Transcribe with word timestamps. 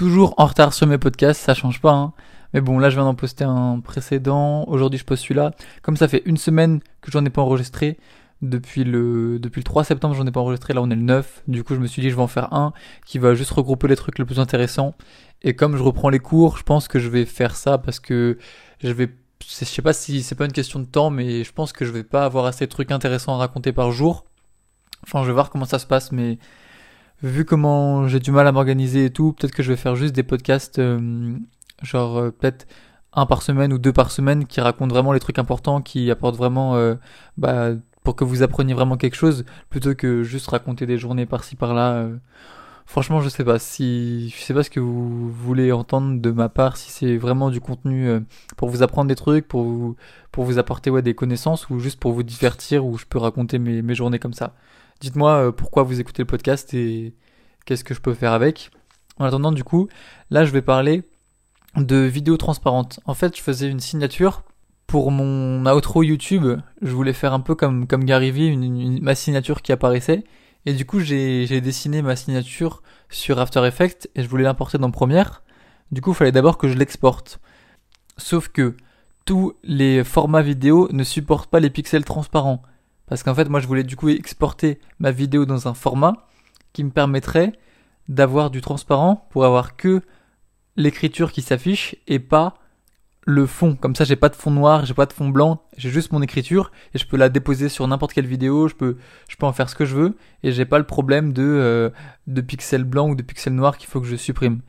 toujours 0.00 0.32
en 0.38 0.46
retard 0.46 0.72
sur 0.72 0.86
mes 0.86 0.96
podcasts, 0.96 1.42
ça 1.42 1.52
change 1.52 1.82
pas. 1.82 1.92
Hein. 1.92 2.14
Mais 2.54 2.62
bon, 2.62 2.78
là 2.78 2.88
je 2.88 2.94
viens 2.94 3.04
d'en 3.04 3.14
poster 3.14 3.44
un 3.44 3.80
précédent. 3.80 4.64
Aujourd'hui 4.66 4.98
je 4.98 5.04
poste 5.04 5.24
celui-là. 5.24 5.52
Comme 5.82 5.98
ça 5.98 6.08
fait 6.08 6.22
une 6.24 6.38
semaine 6.38 6.80
que 7.02 7.10
j'en 7.10 7.22
ai 7.26 7.28
pas 7.28 7.42
enregistré. 7.42 7.98
Depuis 8.40 8.84
le, 8.84 9.38
depuis 9.38 9.60
le 9.60 9.64
3 9.64 9.84
septembre, 9.84 10.14
j'en 10.14 10.26
ai 10.26 10.30
pas 10.30 10.40
enregistré. 10.40 10.72
Là 10.72 10.80
on 10.80 10.88
est 10.88 10.96
le 10.96 11.02
9. 11.02 11.42
Du 11.48 11.64
coup 11.64 11.74
je 11.74 11.80
me 11.80 11.86
suis 11.86 12.00
dit 12.00 12.08
je 12.08 12.16
vais 12.16 12.22
en 12.22 12.28
faire 12.28 12.54
un 12.54 12.72
qui 13.04 13.18
va 13.18 13.34
juste 13.34 13.50
regrouper 13.50 13.88
les 13.88 13.96
trucs 13.96 14.18
les 14.18 14.24
plus 14.24 14.40
intéressants. 14.40 14.94
Et 15.42 15.54
comme 15.54 15.76
je 15.76 15.82
reprends 15.82 16.08
les 16.08 16.18
cours, 16.18 16.56
je 16.56 16.62
pense 16.62 16.88
que 16.88 16.98
je 16.98 17.10
vais 17.10 17.26
faire 17.26 17.54
ça 17.54 17.76
parce 17.76 18.00
que 18.00 18.38
je 18.82 18.92
vais 18.92 19.10
je 19.46 19.64
sais 19.66 19.82
pas 19.82 19.92
si 19.92 20.22
c'est 20.22 20.34
pas 20.34 20.46
une 20.46 20.52
question 20.52 20.80
de 20.80 20.86
temps, 20.86 21.10
mais 21.10 21.44
je 21.44 21.52
pense 21.52 21.74
que 21.74 21.84
je 21.84 21.92
vais 21.92 22.04
pas 22.04 22.24
avoir 22.24 22.46
assez 22.46 22.64
de 22.64 22.70
trucs 22.70 22.90
intéressants 22.90 23.34
à 23.34 23.36
raconter 23.36 23.72
par 23.72 23.90
jour. 23.90 24.24
Enfin, 25.02 25.22
je 25.24 25.26
vais 25.26 25.34
voir 25.34 25.50
comment 25.50 25.66
ça 25.66 25.78
se 25.78 25.86
passe, 25.86 26.10
mais 26.10 26.38
vu 27.22 27.44
comment 27.44 28.08
j'ai 28.08 28.20
du 28.20 28.32
mal 28.32 28.46
à 28.46 28.52
m'organiser 28.52 29.06
et 29.06 29.10
tout, 29.10 29.32
peut-être 29.32 29.52
que 29.52 29.62
je 29.62 29.70
vais 29.70 29.76
faire 29.76 29.96
juste 29.96 30.14
des 30.14 30.22
podcasts, 30.22 30.78
euh, 30.78 31.36
genre 31.82 32.18
euh, 32.18 32.30
peut-être 32.30 32.66
un 33.12 33.26
par 33.26 33.42
semaine 33.42 33.72
ou 33.72 33.78
deux 33.78 33.92
par 33.92 34.10
semaine 34.10 34.46
qui 34.46 34.60
racontent 34.60 34.94
vraiment 34.94 35.12
les 35.12 35.20
trucs 35.20 35.38
importants, 35.38 35.82
qui 35.82 36.10
apportent 36.10 36.36
vraiment, 36.36 36.76
euh, 36.76 36.94
bah, 37.36 37.70
pour 38.04 38.16
que 38.16 38.24
vous 38.24 38.42
appreniez 38.42 38.74
vraiment 38.74 38.96
quelque 38.96 39.16
chose, 39.16 39.44
plutôt 39.68 39.94
que 39.94 40.22
juste 40.22 40.48
raconter 40.48 40.86
des 40.86 40.98
journées 40.98 41.26
par-ci 41.26 41.56
par-là. 41.56 42.08
Franchement, 42.86 43.20
je 43.20 43.28
sais 43.28 43.44
pas 43.44 43.58
si 43.58 44.30
je 44.30 44.42
sais 44.42 44.54
pas 44.54 44.62
ce 44.64 44.70
que 44.70 44.80
vous 44.80 45.30
voulez 45.30 45.70
entendre 45.70 46.20
de 46.20 46.30
ma 46.30 46.48
part, 46.48 46.76
si 46.76 46.90
c'est 46.90 47.16
vraiment 47.16 47.50
du 47.50 47.60
contenu 47.60 48.08
pour 48.56 48.68
vous 48.68 48.82
apprendre 48.82 49.08
des 49.08 49.14
trucs, 49.14 49.46
pour 49.46 49.62
vous 49.62 49.96
pour 50.32 50.44
vous 50.44 50.58
apporter 50.58 50.90
ouais 50.90 51.02
des 51.02 51.14
connaissances 51.14 51.68
ou 51.70 51.78
juste 51.78 52.00
pour 52.00 52.12
vous 52.12 52.22
divertir 52.22 52.86
ou 52.86 52.98
je 52.98 53.04
peux 53.06 53.18
raconter 53.18 53.58
mes 53.58 53.94
journées 53.94 54.18
comme 54.18 54.32
ça. 54.32 54.54
Dites-moi 55.00 55.46
euh, 55.46 55.52
pourquoi 55.52 55.82
vous 55.82 55.98
écoutez 55.98 56.22
le 56.22 56.26
podcast 56.26 56.74
et 56.74 57.14
qu'est-ce 57.64 57.84
que 57.84 57.94
je 57.94 58.00
peux 58.00 58.14
faire 58.14 58.32
avec? 58.32 58.70
En 59.18 59.24
attendant, 59.24 59.52
du 59.52 59.64
coup, 59.64 59.88
là, 60.30 60.44
je 60.44 60.50
vais 60.50 60.62
parler 60.62 61.02
de 61.76 61.96
vidéos 61.96 62.36
transparentes. 62.36 63.00
En 63.06 63.14
fait, 63.14 63.36
je 63.36 63.42
faisais 63.42 63.68
une 63.68 63.80
signature 63.80 64.42
pour 64.86 65.10
mon 65.10 65.64
outro 65.66 66.02
YouTube. 66.02 66.60
Je 66.82 66.90
voulais 66.90 67.12
faire 67.12 67.32
un 67.32 67.40
peu 67.40 67.54
comme, 67.54 67.86
comme 67.86 68.04
Gary 68.04 68.30
Vee, 68.30 69.00
ma 69.00 69.14
signature 69.14 69.62
qui 69.62 69.72
apparaissait. 69.72 70.24
Et 70.66 70.74
du 70.74 70.84
coup, 70.84 71.00
j'ai 71.00 71.60
dessiné 71.62 72.02
ma 72.02 72.16
signature 72.16 72.82
sur 73.08 73.38
After 73.38 73.64
Effects 73.66 74.10
et 74.14 74.22
je 74.22 74.28
voulais 74.28 74.44
l'importer 74.44 74.76
dans 74.76 74.90
Premiere. 74.90 75.42
Du 75.92 76.02
coup, 76.02 76.10
il 76.10 76.16
fallait 76.16 76.32
d'abord 76.32 76.58
que 76.58 76.68
je 76.68 76.76
l'exporte. 76.76 77.40
Sauf 78.18 78.48
que 78.48 78.76
tous 79.24 79.54
les 79.62 80.04
formats 80.04 80.42
vidéo 80.42 80.88
ne 80.92 81.04
supportent 81.04 81.50
pas 81.50 81.60
les 81.60 81.70
pixels 81.70 82.04
transparents. 82.04 82.62
Parce 83.10 83.24
qu'en 83.24 83.34
fait, 83.34 83.48
moi, 83.48 83.58
je 83.58 83.66
voulais 83.66 83.82
du 83.82 83.96
coup 83.96 84.08
exporter 84.08 84.78
ma 85.00 85.10
vidéo 85.10 85.44
dans 85.44 85.66
un 85.66 85.74
format 85.74 86.28
qui 86.72 86.84
me 86.84 86.90
permettrait 86.90 87.52
d'avoir 88.08 88.50
du 88.50 88.60
transparent 88.60 89.26
pour 89.30 89.44
avoir 89.44 89.76
que 89.76 90.00
l'écriture 90.76 91.32
qui 91.32 91.42
s'affiche 91.42 91.96
et 92.06 92.20
pas 92.20 92.54
le 93.26 93.46
fond. 93.46 93.74
Comme 93.74 93.96
ça, 93.96 94.04
j'ai 94.04 94.14
pas 94.14 94.28
de 94.28 94.36
fond 94.36 94.52
noir, 94.52 94.86
j'ai 94.86 94.94
pas 94.94 95.06
de 95.06 95.12
fond 95.12 95.28
blanc, 95.28 95.60
j'ai 95.76 95.90
juste 95.90 96.12
mon 96.12 96.22
écriture 96.22 96.70
et 96.94 96.98
je 96.98 97.06
peux 97.06 97.16
la 97.16 97.28
déposer 97.28 97.68
sur 97.68 97.86
n'importe 97.88 98.12
quelle 98.12 98.28
vidéo. 98.28 98.68
Je 98.68 98.76
peux, 98.76 98.96
en 99.42 99.52
faire 99.52 99.68
ce 99.68 99.74
que 99.74 99.84
je 99.84 99.96
veux 99.96 100.16
et 100.44 100.52
j'ai 100.52 100.64
pas 100.64 100.78
le 100.78 100.86
problème 100.86 101.32
de 101.32 101.42
euh, 101.42 101.90
de 102.28 102.40
pixels 102.40 102.84
blancs 102.84 103.10
ou 103.10 103.14
de 103.16 103.22
pixels 103.22 103.54
noirs 103.54 103.76
qu'il 103.76 103.88
faut 103.88 104.00
que 104.00 104.06
je 104.06 104.14
supprime. 104.14 104.60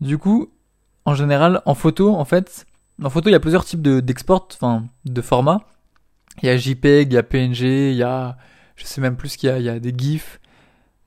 Du 0.00 0.18
coup, 0.18 0.50
en 1.04 1.14
général, 1.14 1.62
en 1.66 1.76
photo, 1.76 2.16
en 2.16 2.24
fait, 2.24 2.66
en 3.00 3.10
photo, 3.10 3.28
il 3.28 3.32
y 3.32 3.36
a 3.36 3.40
plusieurs 3.40 3.64
types 3.64 3.80
d'export, 3.80 4.48
enfin, 4.54 4.86
de 5.04 5.22
formats. 5.22 5.60
Il 6.42 6.46
y 6.46 6.48
a 6.50 6.56
JPEG, 6.56 7.12
il 7.12 7.14
y 7.14 7.18
a 7.18 7.22
PNG, 7.22 7.62
il 7.62 7.96
y 7.96 8.02
a, 8.02 8.36
je 8.76 8.84
sais 8.84 9.00
même 9.00 9.16
plus 9.16 9.36
qu'il 9.36 9.48
y 9.48 9.52
a, 9.52 9.58
il 9.58 9.64
y 9.64 9.68
a 9.68 9.78
des 9.78 9.94
GIFs, 9.96 10.40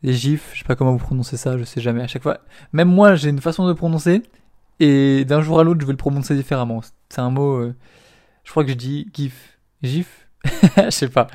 des 0.03 0.13
GIFs, 0.13 0.51
je 0.53 0.59
sais 0.59 0.65
pas 0.65 0.75
comment 0.75 0.91
vous 0.91 0.97
prononcez 0.97 1.37
ça, 1.37 1.57
je 1.57 1.63
sais 1.63 1.81
jamais 1.81 2.01
à 2.01 2.07
chaque 2.07 2.23
fois. 2.23 2.39
Même 2.73 2.89
moi, 2.89 3.15
j'ai 3.15 3.29
une 3.29 3.41
façon 3.41 3.67
de 3.67 3.73
prononcer, 3.73 4.23
et 4.79 5.25
d'un 5.25 5.41
jour 5.41 5.59
à 5.59 5.63
l'autre, 5.63 5.81
je 5.81 5.85
vais 5.85 5.93
le 5.93 5.97
prononcer 5.97 6.35
différemment. 6.35 6.81
C'est 7.09 7.21
un 7.21 7.29
mot, 7.29 7.57
euh, 7.57 7.75
je 8.43 8.51
crois 8.51 8.63
que 8.63 8.71
je 8.71 8.75
dis 8.75 9.07
GIF. 9.13 9.59
GIF? 9.83 10.27
je 10.77 10.89
sais 10.89 11.09
pas. 11.09 11.27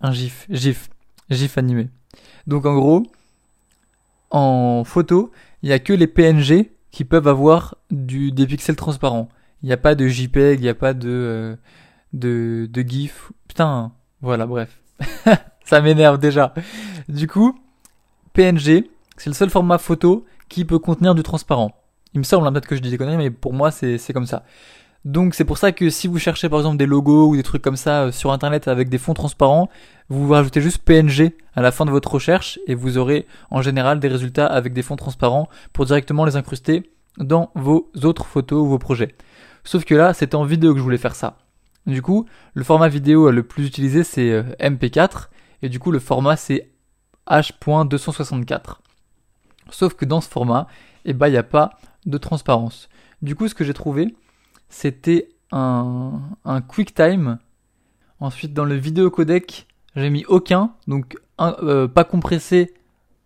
Un 0.00 0.12
GIF, 0.12 0.46
GIF, 0.50 0.90
GIF 1.30 1.58
animé. 1.58 1.88
Donc 2.46 2.66
en 2.66 2.74
gros, 2.74 3.02
en 4.30 4.84
photo, 4.84 5.32
il 5.62 5.70
y 5.70 5.72
a 5.72 5.78
que 5.78 5.92
les 5.92 6.06
PNG 6.06 6.70
qui 6.90 7.04
peuvent 7.04 7.28
avoir 7.28 7.76
du, 7.90 8.30
des 8.32 8.46
pixels 8.46 8.76
transparents. 8.76 9.28
Il 9.62 9.66
n'y 9.66 9.72
a 9.72 9.78
pas 9.78 9.94
de 9.94 10.06
JPEG, 10.06 10.60
il 10.60 10.62
n'y 10.62 10.68
a 10.68 10.74
pas 10.74 10.94
de, 10.94 11.08
euh, 11.08 11.56
de, 12.16 12.68
de 12.70 12.82
GIF. 12.82 13.32
Putain, 13.48 13.92
voilà, 14.22 14.46
bref. 14.46 14.80
ça 15.64 15.80
m'énerve 15.80 16.18
déjà. 16.18 16.54
Du 17.08 17.28
coup, 17.28 17.58
PNG, 18.32 18.90
c'est 19.16 19.30
le 19.30 19.34
seul 19.34 19.50
format 19.50 19.78
photo 19.78 20.24
qui 20.48 20.64
peut 20.64 20.78
contenir 20.78 21.14
du 21.14 21.22
transparent. 21.22 21.72
Il 22.14 22.18
me 22.18 22.24
semble, 22.24 22.46
hein, 22.46 22.52
peut-être 22.52 22.66
que 22.66 22.76
je 22.76 22.80
dis 22.80 22.90
des 22.90 22.98
conneries, 22.98 23.16
mais 23.16 23.30
pour 23.30 23.52
moi, 23.52 23.70
c'est 23.70 24.12
comme 24.12 24.26
ça. 24.26 24.44
Donc 25.04 25.36
c'est 25.36 25.44
pour 25.44 25.56
ça 25.56 25.70
que 25.70 25.88
si 25.88 26.08
vous 26.08 26.18
cherchez 26.18 26.48
par 26.48 26.58
exemple 26.58 26.78
des 26.78 26.86
logos 26.86 27.28
ou 27.28 27.36
des 27.36 27.44
trucs 27.44 27.62
comme 27.62 27.76
ça 27.76 28.02
euh, 28.02 28.10
sur 28.10 28.32
internet 28.32 28.66
avec 28.66 28.88
des 28.88 28.98
fonds 28.98 29.14
transparents, 29.14 29.68
vous 30.08 30.28
rajoutez 30.28 30.60
juste 30.60 30.78
PNG 30.78 31.30
à 31.54 31.62
la 31.62 31.70
fin 31.70 31.84
de 31.84 31.92
votre 31.92 32.12
recherche 32.12 32.58
et 32.66 32.74
vous 32.74 32.98
aurez 32.98 33.24
en 33.52 33.62
général 33.62 34.00
des 34.00 34.08
résultats 34.08 34.46
avec 34.46 34.72
des 34.72 34.82
fonds 34.82 34.96
transparents 34.96 35.48
pour 35.72 35.84
directement 35.84 36.24
les 36.24 36.34
incruster 36.34 36.90
dans 37.18 37.52
vos 37.54 37.88
autres 38.02 38.26
photos 38.26 38.64
ou 38.64 38.66
vos 38.66 38.80
projets. 38.80 39.14
Sauf 39.62 39.84
que 39.84 39.94
là, 39.94 40.12
c'était 40.12 40.34
en 40.34 40.42
vidéo 40.42 40.72
que 40.72 40.78
je 40.78 40.82
voulais 40.82 40.98
faire 40.98 41.14
ça. 41.14 41.36
Du 41.86 42.02
coup, 42.02 42.26
le 42.54 42.64
format 42.64 42.88
vidéo 42.88 43.30
le 43.30 43.42
plus 43.42 43.66
utilisé 43.66 44.04
c'est 44.04 44.30
euh, 44.30 44.42
MP4 44.60 45.28
et 45.62 45.68
du 45.68 45.78
coup 45.78 45.90
le 45.90 45.98
format 46.00 46.36
c'est 46.36 46.70
H.264. 47.28 48.76
Sauf 49.70 49.94
que 49.94 50.04
dans 50.04 50.20
ce 50.20 50.28
format, 50.28 50.68
eh 51.04 51.12
ben 51.12 51.28
il 51.28 51.32
n'y 51.32 51.36
a 51.36 51.42
pas 51.42 51.78
de 52.04 52.18
transparence. 52.18 52.88
Du 53.22 53.34
coup, 53.34 53.48
ce 53.48 53.54
que 53.54 53.64
j'ai 53.64 53.74
trouvé, 53.74 54.14
c'était 54.68 55.28
un, 55.52 56.20
QuickTime. 56.68 57.38
Ensuite, 58.20 58.52
dans 58.52 58.64
le 58.64 58.74
vidéo 58.74 59.10
codec, 59.10 59.66
j'ai 59.94 60.10
mis 60.10 60.24
aucun, 60.26 60.72
donc 60.86 61.16
euh, 61.40 61.88
pas 61.88 62.04
compressé 62.04 62.74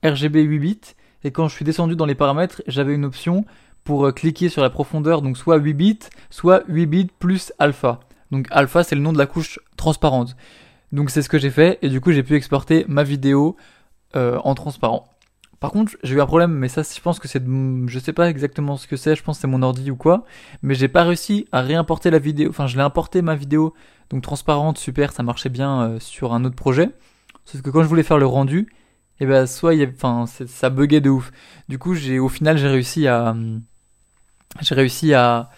RGB 0.05 0.43
8 0.43 0.59
bits. 0.59 0.81
Et 1.23 1.31
quand 1.31 1.49
je 1.49 1.55
suis 1.55 1.65
descendu 1.65 1.97
dans 1.97 2.07
les 2.07 2.15
paramètres, 2.15 2.63
j'avais 2.67 2.95
une 2.95 3.05
option 3.05 3.45
pour 3.85 4.07
euh, 4.07 4.13
cliquer 4.13 4.49
sur 4.49 4.63
la 4.63 4.71
profondeur, 4.71 5.23
donc 5.23 5.37
soit 5.37 5.57
8 5.57 5.75
bits, 5.75 5.99
soit 6.31 6.63
8 6.69 6.87
bits 6.87 7.11
plus 7.19 7.53
alpha. 7.59 8.01
Donc 8.31 8.47
alpha, 8.51 8.85
c'est 8.85 8.95
le 8.95 9.01
nom 9.01 9.13
de 9.13 9.19
la 9.19 9.27
couche 9.27 9.59
transparente. 9.77 10.37
Donc 10.93 11.11
c'est 11.11 11.23
ce 11.23 11.29
que 11.29 11.39
j'ai 11.39 11.51
fait 11.51 11.79
et 11.83 11.89
du 11.89 12.01
coup 12.01 12.13
j'ai 12.13 12.23
pu 12.23 12.35
exporter 12.35 12.85
ma 12.89 13.03
vidéo 13.03 13.57
euh, 14.17 14.39
en 14.45 14.55
transparent. 14.55 15.07
Par 15.61 15.73
contre, 15.73 15.93
j'ai 16.03 16.15
eu 16.15 16.21
un 16.23 16.27
problème, 16.27 16.53
mais 16.53 16.69
ça, 16.69 16.83
je 16.83 17.01
pense 17.03 17.19
que 17.19 17.29
c'est, 17.29 17.43
je 17.45 17.99
sais 17.99 18.15
pas 18.15 18.31
exactement 18.31 18.79
ce 18.79 18.87
que 18.87 18.97
c'est, 18.97 19.15
je 19.15 19.23
pense 19.23 19.37
que 19.37 19.43
c'est 19.43 19.47
mon 19.47 19.61
ordi 19.61 19.91
ou 19.91 19.97
quoi, 19.97 20.25
mais 20.63 20.75
j'ai 20.75 20.89
pas 20.89 21.05
réussi 21.05 21.47
à 21.53 21.61
réimporter 21.61 22.11
la 22.11 22.19
vidéo, 22.19 22.49
enfin, 22.49 22.67
je 22.67 22.77
l'ai 22.77 22.83
importé 22.83 23.21
ma 23.21 23.35
vidéo, 23.35 23.75
donc 24.09 24.23
transparente, 24.23 24.79
super, 24.79 25.13
ça 25.13 25.23
marchait 25.23 25.51
bien 25.51 25.83
euh, 25.83 26.01
sur 26.01 26.33
un 26.33 26.47
autre 26.47 26.57
projet. 26.57 26.89
Sauf 27.45 27.61
que 27.61 27.69
quand 27.69 27.83
je 27.83 27.89
voulais 27.89 28.03
faire 28.03 28.17
le 28.17 28.25
rendu, 28.25 28.73
eh 29.21 29.27
ben, 29.27 29.47
soit 29.47 29.75
il 29.75 29.83
y 29.83 29.87
enfin, 29.87 30.25
ça 30.27 30.71
buguait 30.71 31.03
de 31.03 31.11
ouf. 31.11 31.31
Du 31.69 31.79
coup, 31.79 31.95
j'ai, 31.95 32.19
au 32.19 32.31
final, 32.31 32.57
j'ai 32.57 32.69
réussi 32.69 33.07
à, 33.07 33.37
j'ai 34.63 34.75
réussi 34.75 35.13
à, 35.13 35.51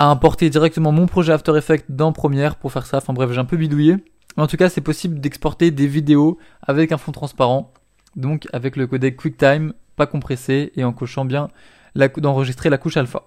à 0.00 0.06
importer 0.06 0.48
directement 0.48 0.92
mon 0.92 1.06
projet 1.06 1.30
After 1.30 1.54
Effects 1.58 1.84
dans 1.90 2.12
Premiere 2.12 2.56
pour 2.56 2.72
faire 2.72 2.86
ça. 2.86 2.96
Enfin 2.96 3.12
bref, 3.12 3.30
j'ai 3.32 3.38
un 3.38 3.44
peu 3.44 3.58
bidouillé. 3.58 3.96
Mais 4.36 4.42
en 4.42 4.46
tout 4.46 4.56
cas, 4.56 4.70
c'est 4.70 4.80
possible 4.80 5.20
d'exporter 5.20 5.70
des 5.70 5.86
vidéos 5.86 6.38
avec 6.62 6.90
un 6.90 6.96
fond 6.96 7.12
transparent. 7.12 7.74
Donc 8.16 8.48
avec 8.54 8.76
le 8.76 8.86
codec 8.86 9.18
QuickTime, 9.18 9.74
pas 9.96 10.06
compressé 10.06 10.72
et 10.74 10.84
en 10.84 10.94
cochant 10.94 11.26
bien 11.26 11.50
d'enregistrer 11.94 12.70
la 12.70 12.78
couche 12.78 12.96
alpha. 12.96 13.24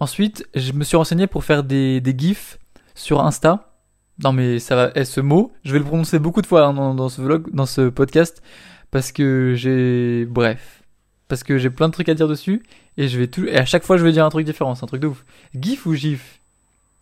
Ensuite, 0.00 0.48
je 0.56 0.72
me 0.72 0.82
suis 0.82 0.96
renseigné 0.96 1.28
pour 1.28 1.44
faire 1.44 1.62
des, 1.62 2.02
GIFs 2.04 2.58
sur 2.96 3.24
Insta. 3.24 3.76
Non 4.24 4.32
mais 4.32 4.58
ça 4.58 4.74
va, 4.74 4.90
eh, 4.96 5.04
ce 5.04 5.20
mot, 5.20 5.52
je 5.64 5.72
vais 5.72 5.78
le 5.78 5.84
prononcer 5.84 6.18
beaucoup 6.18 6.42
de 6.42 6.46
fois 6.46 6.66
hein, 6.66 6.74
dans, 6.74 6.94
dans, 6.94 7.08
ce 7.08 7.22
vlog, 7.22 7.48
dans 7.52 7.66
ce 7.66 7.88
podcast, 7.88 8.42
parce 8.90 9.12
que 9.12 9.54
j'ai, 9.56 10.26
bref, 10.26 10.82
parce 11.28 11.44
que 11.44 11.58
j'ai 11.58 11.70
plein 11.70 11.88
de 11.88 11.92
trucs 11.92 12.08
à 12.08 12.14
dire 12.14 12.28
dessus 12.28 12.62
et 12.96 13.08
je 13.08 13.18
vais 13.18 13.26
tout 13.26 13.44
et 13.44 13.56
à 13.56 13.64
chaque 13.64 13.84
fois 13.84 13.96
je 13.96 14.04
vais 14.04 14.12
dire 14.12 14.24
un 14.24 14.30
truc 14.30 14.46
différent, 14.46 14.74
c'est 14.74 14.84
un 14.84 14.88
truc 14.88 15.02
de 15.02 15.08
ouf. 15.08 15.24
GIF 15.54 15.86
ou 15.86 15.94
GIF? 15.94 16.40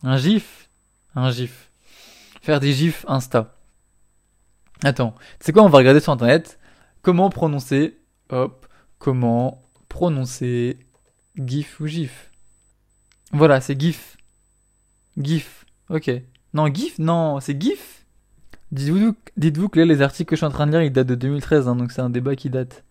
Un 0.02 0.16
GIF? 0.16 0.68
Un 1.14 1.30
GIF. 1.30 1.70
Faire 2.40 2.60
des 2.60 2.72
GIFs 2.72 3.04
Insta. 3.08 3.54
Attends, 4.82 5.14
tu 5.38 5.46
sais 5.46 5.52
quoi, 5.52 5.62
on 5.62 5.68
va 5.68 5.78
regarder 5.78 6.00
sur 6.00 6.12
internet 6.12 6.58
comment 7.02 7.30
prononcer 7.30 7.98
hop, 8.30 8.66
comment 8.98 9.62
prononcer 9.88 10.78
GIF 11.36 11.80
ou 11.80 11.86
GIF? 11.86 12.30
Voilà, 13.32 13.60
c'est 13.60 13.78
GIF. 13.80 14.16
GIF. 15.16 15.64
OK. 15.88 16.10
Non, 16.54 16.72
GIF 16.72 16.98
Non, 16.98 17.40
c'est 17.40 17.60
GIF? 17.60 18.04
Dites-vous 18.72 19.14
dites 19.36 19.68
que 19.68 19.80
là, 19.80 19.84
les 19.84 20.02
articles 20.02 20.28
que 20.30 20.36
je 20.36 20.40
suis 20.40 20.46
en 20.46 20.50
train 20.50 20.66
de 20.66 20.72
lire, 20.72 20.82
ils 20.82 20.92
datent 20.92 21.08
de 21.08 21.14
2013, 21.16 21.68
hein, 21.68 21.76
donc 21.76 21.92
c'est 21.92 22.00
un 22.00 22.10
débat 22.10 22.36
qui 22.36 22.50
date. 22.50 22.84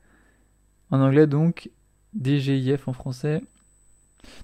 En 0.92 1.00
anglais, 1.00 1.28
donc, 1.28 1.70
DGIF 2.14 2.88
en 2.88 2.94
français. 2.94 3.42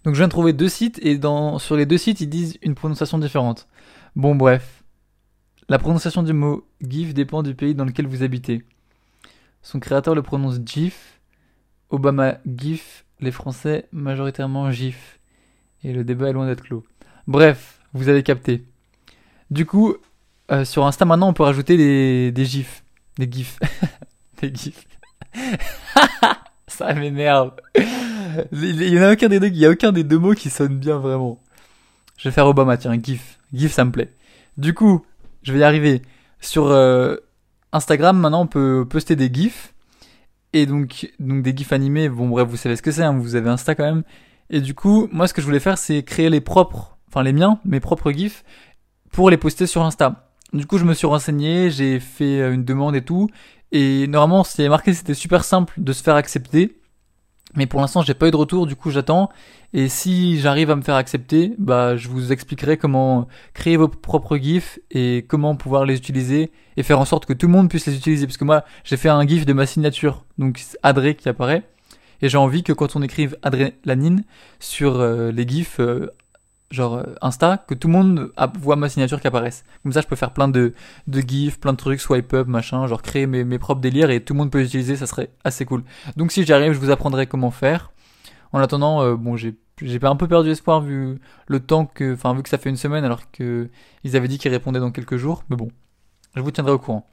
Donc 0.04 0.14
je 0.14 0.20
viens 0.20 0.28
de 0.28 0.32
trouver 0.32 0.54
deux 0.54 0.70
sites 0.70 1.00
et 1.04 1.20
sur 1.60 1.76
les 1.76 1.86
deux 1.86 1.98
sites 1.98 2.22
ils 2.22 2.30
disent 2.30 2.58
une 2.62 2.76
prononciation 2.76 3.18
différente. 3.18 3.68
Bon 4.16 4.36
bref. 4.36 4.84
La 5.68 5.80
prononciation 5.80 6.24
du 6.24 6.34
mot 6.34 6.66
GIF 6.82 7.14
dépend 7.14 7.44
du 7.44 7.56
pays 7.56 7.76
dans 7.76 7.86
lequel 7.86 8.08
vous 8.08 8.24
habitez. 8.24 8.64
Son 9.62 9.80
créateur 9.80 10.16
le 10.16 10.22
prononce 10.22 10.60
GIF 10.64 11.16
Obama 11.90 12.38
GIF, 12.46 13.06
les 13.20 13.32
Français 13.32 13.88
majoritairement 13.92 14.72
GIF. 14.72 15.20
Et 15.84 15.94
le 15.94 16.04
débat 16.04 16.30
est 16.30 16.34
loin 16.34 16.48
d'être 16.48 16.64
clos. 16.64 16.84
Bref, 17.28 17.80
vous 17.94 18.10
avez 18.10 18.24
capté. 18.24 18.64
Du 19.52 19.66
coup, 19.66 19.96
euh, 20.52 20.66
sur 20.66 20.86
Insta 20.86 21.06
maintenant, 21.06 21.30
on 21.30 21.34
peut 21.34 21.44
rajouter 21.44 21.78
des, 21.78 22.32
des 22.32 22.46
GIFs. 22.46 22.84
Des 23.18 23.32
GIFs. 23.32 23.60
des 24.42 24.54
GIFs. 24.54 24.88
Ça 26.76 26.94
m'énerve. 26.94 27.52
Il 28.52 28.84
y 28.84 29.00
en 29.00 29.04
a 29.04 29.14
aucun 29.14 29.30
des 29.30 29.40
deux, 29.40 29.48
il 29.48 29.58
y 29.58 29.66
a 29.66 29.70
aucun 29.70 29.92
des 29.94 30.04
deux 30.04 30.20
mots 30.20 30.34
qui 30.34 30.50
sonne 30.50 30.78
bien 30.78 30.98
vraiment. 30.98 31.40
Je 32.18 32.28
vais 32.28 32.34
faire 32.34 32.48
Obama, 32.48 32.78
tiens, 32.78 33.00
GIF. 33.02 33.40
GIF, 33.54 33.72
ça 33.72 33.86
me 33.86 33.92
plaît. 33.92 34.12
Du 34.58 34.74
coup, 34.74 35.06
je 35.44 35.54
vais 35.54 35.60
y 35.60 35.64
arriver. 35.64 36.02
Sur 36.42 36.68
euh, 36.68 37.16
Instagram, 37.72 38.18
maintenant, 38.18 38.42
on 38.42 38.48
peut 38.48 38.86
poster 38.90 39.16
des 39.16 39.34
GIFs. 39.34 39.74
Et 40.54 40.66
donc, 40.66 41.12
donc 41.20 41.44
des 41.44 41.56
GIFs 41.56 41.72
animés. 41.72 42.10
Bon, 42.10 42.28
bref, 42.28 42.48
vous 42.48 42.58
savez 42.58 42.76
ce 42.76 42.82
que 42.82 42.92
c'est, 42.92 43.04
hein, 43.04 43.18
vous 43.18 43.36
avez 43.36 43.50
Insta 43.50 43.74
quand 43.74 43.86
même. 43.86 44.04
Et 44.50 44.60
du 44.60 44.74
coup, 44.74 45.08
moi, 45.12 45.28
ce 45.28 45.34
que 45.34 45.42
je 45.42 45.46
voulais 45.46 45.60
faire, 45.60 45.78
c'est 45.78 46.04
créer 46.04 46.30
les 46.30 46.42
propres, 46.42 46.98
enfin 47.08 47.24
les 47.24 47.34
miens, 47.34 47.60
mes 47.66 47.80
propres 47.80 48.12
GIFs, 48.12 48.44
pour 49.12 49.30
les 49.30 49.38
poster 49.38 49.66
sur 49.66 49.84
Insta. 49.84 50.30
Du 50.54 50.66
coup, 50.66 50.78
je 50.78 50.86
me 50.86 50.94
suis 50.94 51.08
renseigné, 51.08 51.70
j'ai 51.70 52.00
fait 52.00 52.42
euh, 52.42 52.54
une 52.54 52.64
demande 52.64 52.96
et 52.96 53.02
tout. 53.02 53.30
Et 53.78 54.08
normalement, 54.08 54.46
c'est 54.46 54.70
marqué, 54.70 54.94
c'était 54.94 55.14
super 55.14 55.44
simple 55.44 55.74
de 55.76 55.92
se 55.92 56.02
faire 56.02 56.16
accepter. 56.16 56.78
Mais 57.56 57.66
pour 57.66 57.82
l'instant, 57.82 58.04
j'ai 58.04 58.14
pas 58.14 58.30
eu 58.30 58.32
de 58.32 58.38
retour, 58.38 58.68
du 58.68 58.78
coup 58.78 58.90
j'attends. 58.90 59.30
Et 59.74 59.90
si 59.90 60.40
j'arrive 60.40 60.72
à 60.72 60.78
me 60.78 60.82
faire 60.82 60.96
accepter, 60.96 61.54
bah 61.58 61.98
je 61.98 62.08
vous 62.08 62.32
expliquerai 62.32 62.78
comment 62.78 63.28
créer 63.54 63.76
vos 63.76 63.90
propres 63.90 64.38
GIFs 64.38 64.80
et 64.92 65.26
comment 65.28 65.58
pouvoir 65.58 65.84
les 65.84 65.98
utiliser 65.98 66.54
et 66.78 66.84
faire 66.84 67.02
en 67.02 67.06
sorte 67.06 67.26
que 67.26 67.34
tout 67.34 67.48
le 67.48 67.52
monde 67.52 67.70
puisse 67.70 67.86
les 67.86 67.98
utiliser. 67.98 68.26
Parce 68.26 68.38
que 68.38 68.46
moi, 68.46 68.64
j'ai 68.86 68.96
fait 68.96 69.10
un 69.10 69.28
GIF 69.28 69.46
de 69.46 69.52
ma 69.52 69.66
signature, 69.66 70.24
donc 70.38 70.62
Adré 70.82 71.16
qui 71.16 71.28
apparaît. 71.28 71.64
Et 72.22 72.30
j'ai 72.30 72.38
envie 72.38 72.64
que 72.64 72.72
quand 72.72 72.96
on 72.96 73.02
écrive 73.02 73.38
Adrénaline 73.44 74.24
sur 74.62 75.02
euh, 75.02 75.34
les 75.34 75.46
GIFs 75.46 75.82
euh, 75.82 76.08
genre 76.72 76.96
euh, 76.96 77.16
Insta, 77.22 77.64
que 77.68 77.74
tout 77.74 77.88
le 77.88 77.94
monde 77.94 78.32
voit 78.60 78.76
ma 78.76 78.90
signature 78.90 79.22
qui 79.22 79.28
apparaisse. 79.28 79.64
Comme 79.84 79.94
ça, 79.94 80.02
je 80.02 80.08
peux 80.08 80.16
faire 80.16 80.32
plein 80.32 80.48
de, 80.48 80.74
de 81.08 81.22
gifs, 81.22 81.60
plein 81.60 81.74
de 81.74 81.78
trucs, 81.78 82.02
swipe 82.02 82.34
up, 82.34 82.48
machin, 82.48 82.88
genre 82.88 83.02
créer 83.02 83.28
mes, 83.28 83.44
mes 83.44 83.60
propres 83.60 83.82
délires 83.82 84.10
et 84.10 84.24
tout 84.24 84.34
le 84.34 84.40
monde 84.40 84.52
peut 84.52 84.60
les 84.60 84.66
utiliser, 84.66 84.96
ça 84.96 85.08
serait 85.08 85.30
assez 85.44 85.66
cool. 85.66 85.84
Donc 86.18 86.32
si 86.32 86.44
j'y 86.44 86.54
arrive, 86.54 86.74
je 86.74 86.80
vous 86.80 86.92
apprendrai 86.92 87.28
comment 87.28 87.52
faire. 87.52 87.92
En 88.52 88.60
attendant, 88.60 89.02
euh, 89.02 89.16
bon, 89.16 89.36
j'ai 89.36 89.56
j'ai 89.82 90.00
un 90.04 90.16
peu 90.16 90.28
perdu 90.28 90.52
espoir 90.52 90.80
vu 90.80 91.20
le 91.48 91.60
temps 91.60 91.86
que, 91.86 92.14
enfin 92.14 92.34
vu 92.34 92.44
que 92.44 92.48
ça 92.48 92.58
fait 92.58 92.70
une 92.70 92.78
semaine 92.78 93.04
alors 93.04 93.30
que 93.32 93.70
ils 94.06 94.16
avaient 94.16 94.30
dit 94.30 94.38
qu'ils 94.38 94.52
répondaient 94.52 94.80
dans 94.80 94.92
quelques 94.92 95.18
jours, 95.18 95.44
mais 95.50 95.58
bon, 95.58 95.70
je 96.36 96.42
vous 96.42 96.52
tiendrai 96.52 96.72
au 96.72 96.80
courant. 96.80 97.10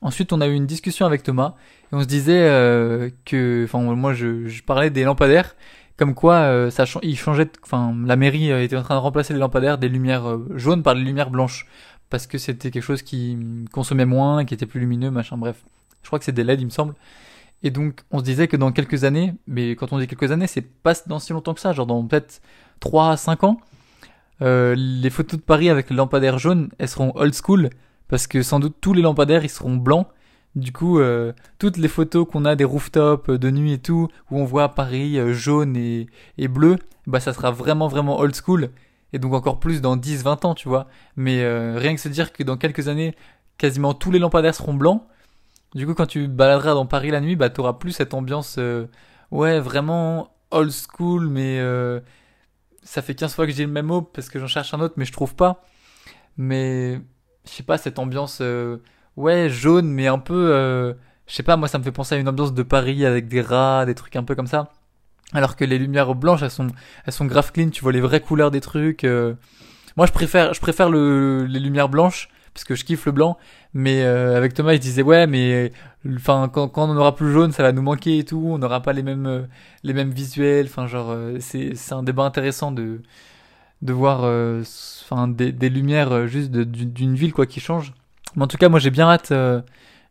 Ensuite, 0.00 0.32
on 0.32 0.40
a 0.40 0.46
eu 0.48 0.54
une 0.54 0.66
discussion 0.66 1.06
avec 1.06 1.22
Thomas 1.22 1.54
et 1.92 1.94
on 1.94 2.00
se 2.00 2.06
disait 2.06 2.48
euh, 2.48 3.10
que, 3.24 3.64
enfin 3.64 3.80
moi 3.80 4.12
je, 4.12 4.46
je 4.46 4.62
parlais 4.62 4.90
des 4.90 5.04
lampadaires 5.04 5.54
comme 5.98 6.14
quoi 6.14 6.34
euh, 6.34 6.70
ça 6.70 6.86
changeait 6.86 7.50
enfin 7.64 7.94
la 8.06 8.16
mairie 8.16 8.52
euh, 8.52 8.62
était 8.62 8.76
en 8.76 8.82
train 8.82 8.94
de 8.94 9.00
remplacer 9.00 9.34
les 9.34 9.40
lampadaires 9.40 9.78
des 9.78 9.88
lumières 9.88 10.26
euh, 10.30 10.46
jaunes 10.54 10.82
par 10.82 10.94
des 10.94 11.02
lumières 11.02 11.30
blanches. 11.30 11.66
Parce 12.08 12.26
que 12.26 12.38
c'était 12.38 12.70
quelque 12.70 12.82
chose 12.82 13.02
qui 13.02 13.36
consommait 13.70 14.06
moins 14.06 14.46
qui 14.46 14.54
était 14.54 14.64
plus 14.64 14.80
lumineux 14.80 15.10
machin 15.10 15.36
bref. 15.36 15.64
Je 16.02 16.06
crois 16.06 16.18
que 16.18 16.24
c'est 16.24 16.32
des 16.32 16.44
LED 16.44 16.60
il 16.60 16.66
me 16.66 16.70
semble. 16.70 16.94
Et 17.64 17.70
donc 17.70 18.00
on 18.12 18.20
se 18.20 18.24
disait 18.24 18.46
que 18.46 18.56
dans 18.56 18.70
quelques 18.70 19.02
années 19.04 19.34
mais 19.48 19.72
quand 19.72 19.92
on 19.92 19.98
dit 19.98 20.06
quelques 20.06 20.30
années 20.30 20.46
c'est 20.46 20.62
pas 20.62 20.94
dans 21.06 21.18
si 21.18 21.32
longtemps 21.32 21.52
que 21.52 21.60
ça 21.60 21.72
genre 21.72 21.86
dans 21.86 22.02
peut-être 22.06 22.40
3 22.80 23.10
à 23.10 23.16
5 23.16 23.44
ans 23.44 23.60
les 24.40 25.10
photos 25.10 25.40
de 25.40 25.44
Paris 25.44 25.68
avec 25.68 25.90
les 25.90 25.96
lampadaires 25.96 26.38
jaunes 26.38 26.70
elles 26.78 26.88
seront 26.88 27.12
old 27.16 27.34
school 27.34 27.70
parce 28.06 28.28
que 28.28 28.42
sans 28.42 28.60
doute 28.60 28.76
tous 28.80 28.94
les 28.94 29.02
lampadaires 29.02 29.44
ils 29.44 29.50
seront 29.50 29.74
blancs 29.74 30.06
du 30.54 30.72
coup, 30.72 30.98
euh, 30.98 31.32
toutes 31.58 31.76
les 31.76 31.88
photos 31.88 32.26
qu'on 32.30 32.44
a 32.44 32.56
des 32.56 32.64
rooftops 32.64 33.28
euh, 33.28 33.38
de 33.38 33.50
nuit 33.50 33.72
et 33.74 33.78
tout, 33.78 34.08
où 34.30 34.38
on 34.38 34.44
voit 34.44 34.70
Paris 34.70 35.18
euh, 35.18 35.32
jaune 35.32 35.76
et, 35.76 36.08
bleu, 36.48 36.76
bah 37.06 37.20
ça 37.20 37.32
sera 37.32 37.50
vraiment 37.50 37.88
vraiment 37.88 38.18
old 38.18 38.34
school. 38.34 38.70
Et 39.12 39.18
donc 39.18 39.34
encore 39.34 39.60
plus 39.60 39.80
dans 39.80 39.96
10-20 39.96 40.46
ans, 40.46 40.54
tu 40.54 40.68
vois. 40.68 40.88
Mais 41.16 41.42
rien 41.78 41.94
que 41.94 42.00
se 42.00 42.08
dire 42.08 42.32
que 42.32 42.42
dans 42.42 42.58
quelques 42.58 42.88
années, 42.88 43.14
quasiment 43.56 43.94
tous 43.94 44.10
les 44.10 44.18
lampadaires 44.18 44.54
seront 44.54 44.74
blancs. 44.74 45.02
Du 45.74 45.86
coup, 45.86 45.94
quand 45.94 46.06
tu 46.06 46.28
baladeras 46.28 46.74
dans 46.74 46.86
Paris 46.86 47.10
la 47.10 47.20
nuit, 47.20 47.36
bah 47.36 47.48
t'auras 47.48 47.74
plus 47.74 47.92
cette 47.92 48.12
ambiance, 48.12 48.58
ouais, 49.30 49.60
vraiment 49.60 50.34
old 50.50 50.72
school, 50.72 51.28
mais 51.28 51.58
ça 52.82 53.00
fait 53.00 53.14
15 53.14 53.34
fois 53.34 53.46
que 53.46 53.52
j'ai 53.52 53.64
le 53.64 53.72
même 53.72 53.86
mot 53.86 54.02
parce 54.02 54.28
que 54.28 54.38
j'en 54.38 54.46
cherche 54.46 54.74
un 54.74 54.80
autre, 54.80 54.94
mais 54.98 55.06
je 55.06 55.12
trouve 55.12 55.34
pas. 55.34 55.64
Mais 56.36 57.00
je 57.46 57.50
sais 57.50 57.62
pas, 57.62 57.78
cette 57.78 57.98
ambiance 57.98 58.42
ouais, 59.18 59.48
jaune, 59.50 59.88
mais 59.88 60.06
un 60.06 60.18
peu, 60.18 60.50
euh, 60.54 60.94
je 61.26 61.34
sais 61.34 61.42
pas, 61.42 61.56
moi 61.56 61.68
ça 61.68 61.78
me 61.78 61.84
fait 61.84 61.92
penser 61.92 62.14
à 62.14 62.18
une 62.18 62.28
ambiance 62.28 62.54
de 62.54 62.62
Paris 62.62 63.04
avec 63.04 63.28
des 63.28 63.42
rats, 63.42 63.84
des 63.84 63.94
trucs 63.94 64.16
un 64.16 64.22
peu 64.24 64.34
comme 64.34 64.46
ça. 64.46 64.70
Alors 65.32 65.56
que 65.56 65.64
les 65.64 65.78
lumières 65.78 66.14
blanches, 66.14 66.42
elles 66.42 66.50
sont, 66.50 66.68
elles 67.04 67.12
sont 67.12 67.26
grave 67.26 67.52
clean, 67.52 67.70
tu 67.70 67.82
vois 67.82 67.92
les 67.92 68.00
vraies 68.00 68.20
couleurs 68.20 68.50
des 68.50 68.60
trucs. 68.60 69.04
Euh. 69.04 69.34
Moi 69.96 70.06
je 70.06 70.12
préfère, 70.12 70.54
je 70.54 70.60
préfère 70.60 70.88
le, 70.88 71.44
les 71.46 71.58
lumières 71.58 71.88
blanches 71.88 72.28
parce 72.54 72.64
que 72.64 72.74
je 72.74 72.84
kiffe 72.84 73.06
le 73.06 73.12
blanc. 73.12 73.36
Mais 73.74 74.04
euh, 74.04 74.36
avec 74.36 74.54
Thomas, 74.54 74.72
il 74.74 74.78
disait 74.80 75.02
ouais, 75.02 75.26
mais 75.26 75.72
enfin 76.16 76.48
quand, 76.52 76.68
quand 76.68 76.88
on 76.88 76.96
aura 76.96 77.14
plus 77.14 77.32
jaune, 77.32 77.52
ça 77.52 77.62
va 77.64 77.72
nous 77.72 77.82
manquer 77.82 78.18
et 78.18 78.24
tout. 78.24 78.42
On 78.46 78.58
n'aura 78.58 78.80
pas 78.82 78.92
les 78.92 79.02
mêmes, 79.02 79.48
les 79.82 79.92
mêmes 79.94 80.10
visuels. 80.12 80.66
Enfin 80.66 80.86
genre, 80.86 81.14
c'est, 81.40 81.74
c'est 81.74 81.94
un 81.94 82.04
débat 82.04 82.22
intéressant 82.24 82.72
de, 82.72 83.02
de 83.82 83.92
voir, 83.92 84.20
enfin 84.20 85.28
des, 85.28 85.52
des 85.52 85.68
lumières 85.68 86.26
juste 86.28 86.52
d'une 86.52 87.14
ville 87.16 87.32
quoi 87.32 87.46
qui 87.46 87.60
change. 87.60 87.92
Mais 88.36 88.44
en 88.44 88.46
tout 88.46 88.56
cas, 88.56 88.68
moi 88.68 88.80
j'ai 88.80 88.90
bien 88.90 89.08
hâte, 89.08 89.32
euh, 89.32 89.60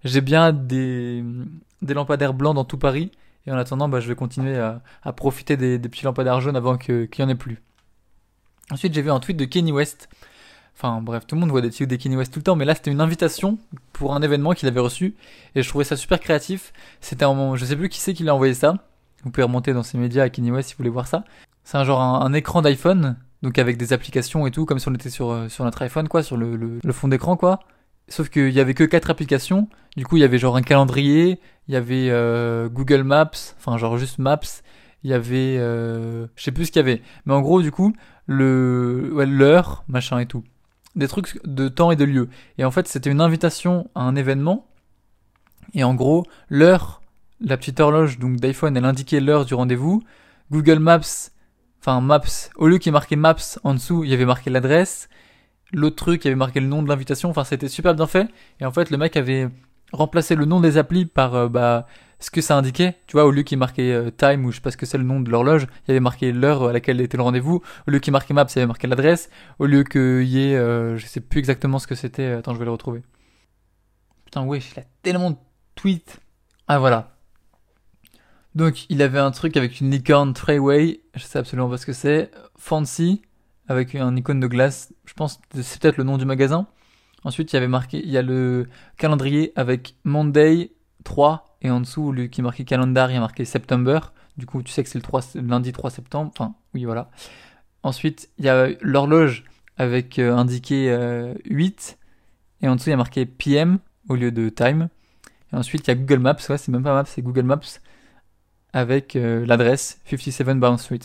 j'ai 0.04 0.22
bien 0.22 0.42
hâte 0.42 0.68
des, 0.68 1.24
des 1.81 1.94
lampadaires 1.94 2.34
blancs 2.34 2.56
dans 2.56 2.66
tout 2.66 2.78
Paris. 2.78 3.12
Et 3.46 3.52
en 3.52 3.58
attendant, 3.58 3.88
bah, 3.88 4.02
je 4.02 4.08
vais 4.10 4.16
continuer 4.16 4.58
à, 4.58 4.81
à 5.04 5.14
profiter 5.14 5.56
des, 5.56 5.80
des, 5.80 5.88
petits 5.90 6.04
lampadaires 6.04 6.42
jaunes 6.42 6.58
avant 6.58 6.78
qu'il 6.78 7.08
n'y 7.18 7.24
en 7.24 7.30
ait 7.30 7.36
plus. 7.36 7.62
Ensuite, 8.72 8.94
j'ai 8.94 9.02
vu 9.02 9.10
un 9.10 9.22
tweet 9.22 9.38
de 9.38 9.46
Kenny 9.46 9.72
West. 9.72 10.10
Enfin 10.75 11.02
bref, 11.02 11.25
tout 11.25 11.34
le 11.34 11.42
monde 11.42 11.50
voit 11.50 11.62
des 11.62 11.72
tweets 11.72 11.90
de 11.90 11.96
Kenny 11.96 12.16
West 12.16 12.31
tout 12.31 12.40
le 12.40 12.44
temps, 12.44 12.56
mais 12.56 12.64
là 12.64 12.75
c'était 12.75 12.92
une 12.92 13.02
invitation 13.02 13.58
pour 13.94 14.14
un 14.14 14.22
événement 14.22 14.54
qu'il 14.54 14.68
avait 14.68 14.80
reçu 14.80 15.16
et 15.56 15.64
je 15.64 15.69
trouvais 15.69 15.84
ça 15.84 15.96
super 15.96 16.19
créatif. 16.19 16.72
C'était 17.02 17.25
un 17.25 17.30
moment, 17.30 17.56
je 17.56 17.66
sais 17.66 17.75
plus 17.75 17.90
qui 17.90 18.00
c'est 18.00 18.14
qui 18.14 18.22
l'a 18.22 18.36
envoyé 18.36 18.54
ça. 18.54 18.75
Vous 19.24 19.31
pouvez 19.31 19.44
remonter 19.44 19.74
dans 19.74 19.81
ses 19.81 19.98
médias 19.98 20.25
à 20.25 20.30
Kenny 20.30 20.52
West 20.52 20.69
si 20.69 20.75
vous 20.75 20.78
voulez 20.78 20.92
voir 20.92 21.08
ça. 21.08 21.24
C'est 21.64 21.80
un 21.80 21.84
genre 21.84 22.00
un, 22.00 22.31
écran 22.34 22.62
d'iPhone, 22.62 23.18
donc 23.42 23.58
avec 23.58 23.78
des 23.78 23.92
applications 23.92 24.46
et 24.46 24.52
tout, 24.52 24.66
comme 24.66 24.78
si 24.78 24.88
on 24.88 24.94
était 24.94 25.10
sur, 25.10 25.31
euh, 25.31 25.50
sur 25.50 25.64
notre 25.64 25.81
iPhone 25.81 26.08
quoi, 26.08 26.22
sur 26.22 26.38
le, 26.38 26.56
le 26.56 26.94
fond 26.94 27.08
d'écran 27.08 27.38
quoi. 27.38 27.62
Sauf 28.09 28.30
qu'il 28.30 28.51
y 28.51 28.59
avait 28.59 28.74
que 28.74 28.83
quatre 28.83 29.09
applications. 29.09 29.68
Du 29.98 30.06
coup, 30.06 30.18
il 30.18 30.21
y 30.21 30.24
avait 30.24 30.38
genre 30.38 30.56
un 30.56 30.62
calendrier, 30.62 31.39
il 31.68 31.74
y 31.74 31.77
avait 31.77 32.09
euh, 32.09 32.69
Google 32.69 33.04
Maps, 33.04 33.31
enfin 33.57 33.77
genre 33.77 33.98
juste 33.98 34.19
Maps. 34.19 34.39
Il 35.04 35.09
y 35.09 35.13
avait, 35.13 35.57
euh, 35.59 36.28
je 36.35 36.44
sais 36.44 36.52
plus 36.52 36.66
ce 36.66 36.71
qu'il 36.71 36.80
y 36.80 36.83
avait, 36.83 37.02
mais 37.26 37.33
en 37.33 37.42
gros, 37.42 37.61
du 37.61 37.71
coup, 37.71 37.94
le, 38.26 39.11
ouais, 39.14 39.26
l'heure, 39.26 39.83
machin 39.87 40.19
et 40.19 40.26
tout, 40.26 40.44
des 40.95 41.07
trucs 41.07 41.40
de 41.45 41.68
temps 41.68 41.92
et 41.92 41.95
de 41.95 42.04
lieu. 42.04 42.30
Et 42.57 42.66
en 42.66 42.71
fait, 42.71 42.87
c'était 42.87 43.09
une 43.09 43.21
invitation 43.21 43.90
à 43.95 44.02
un 44.02 44.16
événement. 44.16 44.68
Et 45.73 45.83
en 45.83 45.94
gros, 45.94 46.26
l'heure, 46.49 47.02
la 47.42 47.57
petite 47.57 47.80
horloge 47.80 48.19
donc 48.19 48.37
d'iPhone, 48.37 48.76
elle 48.76 48.85
indiquait 48.85 49.19
l'heure 49.19 49.45
du 49.45 49.54
rendez-vous. 49.54 50.02
Google 50.52 50.80
Maps, 50.80 51.31
enfin 51.80 52.02
Maps, 52.02 52.49
au 52.56 52.68
lieu 52.68 52.78
qu'il 52.78 52.87
y 52.87 52.92
ait 52.92 52.94
marqué 52.94 53.16
Maps 53.16 53.59
en 53.64 53.73
dessous, 53.73 54.04
il 54.04 54.09
y 54.09 54.14
avait 54.14 54.26
marqué 54.26 54.49
l'adresse 54.49 55.09
l'autre 55.74 55.95
truc, 55.95 56.26
il 56.26 56.30
avait 56.30 56.36
marqué 56.36 56.59
le 56.59 56.68
nom 56.68 56.81
de 56.81 56.90
l'invitation. 56.90 57.30
Enfin, 57.30 57.44
c'était 57.44 57.68
super 57.68 57.95
bien 57.95 58.07
fait. 58.07 58.28
Et 58.59 58.66
en 58.66 58.71
fait, 58.71 58.90
le 58.90 58.97
mec 58.97 59.18
avait 59.18 59.50
remplacé 59.94 60.36
le 60.36 60.45
nom 60.45 60.59
des 60.59 60.78
applis 60.78 61.06
par 61.06 61.36
euh, 61.36 61.47
bah, 61.47 61.88
ce 62.19 62.31
que 62.31 62.42
ça 62.42 62.57
indiquait. 62.57 62.95
Tu 63.07 63.14
vois, 63.14 63.26
au 63.26 63.31
lieu 63.31 63.44
qu'il 63.44 63.57
marquait 63.57 63.92
euh, 63.92 64.12
time 64.12 64.45
ou 64.45 64.52
je 64.52 64.57
sais 64.57 64.62
pas 64.62 64.71
ce 64.71 64.78
que 64.78 64.86
c'est 64.86 64.97
le 64.97 65.04
nom 65.04 65.19
de 65.19 65.30
l'horloge, 65.30 65.68
il 65.86 65.90
y 65.90 65.92
avait 65.92 66.00
marqué 66.00 66.31
l'heure 66.31 66.68
à 66.68 66.74
laquelle 66.74 67.00
était 67.02 67.18
le 67.18 67.24
rendez-vous. 67.24 67.62
Au 67.88 67.92
lieu 67.92 68.00
qu'il 68.00 68.12
marquait 68.14 68.33
maps, 68.33 68.45
il 68.56 68.59
avait 68.59 68.68
marqué 68.68 68.88
l'adresse. 68.88 69.30
Au 69.59 69.66
lieu 69.66 69.83
qu'il 69.83 70.24
y 70.24 70.52
ait, 70.52 70.56
euh, 70.56 70.97
je 70.97 71.06
sais 71.06 71.21
plus 71.21 71.40
exactement 71.40 71.80
ce 71.80 71.88
que 71.88 71.95
c'était. 71.95 72.28
Attends, 72.28 72.54
je 72.54 72.59
vais 72.59 72.66
le 72.66 72.71
retrouver. 72.71 73.02
Putain, 74.26 74.44
wesh, 74.44 74.71
il 74.76 74.80
a 74.81 74.83
tellement 75.04 75.31
de 75.31 75.38
tweets. 75.76 76.19
Ah 76.68 76.80
voilà. 76.80 77.14
Donc, 78.56 78.90
il 78.90 79.02
avait 79.02 79.19
un 79.19 79.31
truc 79.31 79.56
avec 79.56 79.80
une 79.80 79.92
licorne 79.92 80.33
Treyway. 80.33 81.02
Je 81.14 81.24
sais 81.24 81.38
absolument 81.38 81.69
pas 81.69 81.78
ce 81.78 81.86
que 81.86 81.94
c'est. 81.94 82.31
Fancy 82.57 83.21
avec 83.68 83.95
un 83.95 84.16
icône 84.16 84.40
de 84.40 84.47
glace. 84.47 84.94
Je 85.06 85.14
pense 85.14 85.40
que 85.50 85.62
c'est 85.62 85.81
peut-être 85.81 85.97
le 85.97 86.04
nom 86.04 86.18
du 86.18 86.26
magasin. 86.26 86.68
Ensuite, 87.24 87.52
il 87.52 87.56
y 87.56 87.57
avait 87.57 87.68
marqué, 87.68 88.02
il 88.04 88.09
y 88.09 88.18
a 88.18 88.21
le 88.21 88.68
calendrier 88.97 89.52
avec 89.56 89.95
Monday 90.04 90.71
3 91.04 91.57
et 91.62 91.69
en 91.69 91.81
dessous, 91.81 92.12
lui 92.12 92.30
qui 92.30 92.42
marqué 92.42 92.64
calendar, 92.64 93.09
il 93.12 93.16
y 93.16 93.18
a 93.18 93.19
marqué 93.19 93.45
September. 93.45 94.00
Du 94.38 94.45
coup, 94.45 94.62
tu 94.62 94.71
sais 94.71 94.83
que 94.83 94.90
c'est 94.90 95.00
le, 95.00 95.04
3, 95.04 95.21
lundi 95.36 95.71
3 95.71 95.90
septembre. 95.90 96.31
Enfin, 96.33 96.54
oui, 96.74 96.86
voilà. 96.86 97.09
Ensuite, 97.83 98.30
il 98.38 98.45
y 98.45 98.50
a 98.50 98.69
l'horloge 98.81 99.44
avec 99.78 100.19
euh, 100.19 100.36
indiqué 100.36 100.86
8 101.45 101.97
euh, 102.00 102.66
et 102.66 102.69
en 102.69 102.76
dessous, 102.76 102.90
il 102.90 102.92
y 102.92 102.94
a 102.94 102.97
marqué 102.97 103.26
PM 103.26 103.80
au 104.09 104.16
lieu 104.16 104.31
de 104.31 104.50
time. 104.50 104.90
Et 105.52 105.56
ensuite, 105.56 105.88
il 105.88 105.90
y 105.90 105.92
a 105.92 105.95
Google 105.95 106.19
Maps. 106.19 106.38
Ouais, 106.50 106.57
c'est 106.57 106.71
même 106.71 106.83
pas 106.83 106.94
Maps, 106.94 107.06
c'est 107.06 107.21
Google 107.21 107.44
Maps 107.44 107.59
avec 108.78 109.16
euh, 109.16 109.44
l'adresse 109.48 110.00
57 110.06 110.60
Bound 110.60 110.78
Street. 110.78 111.00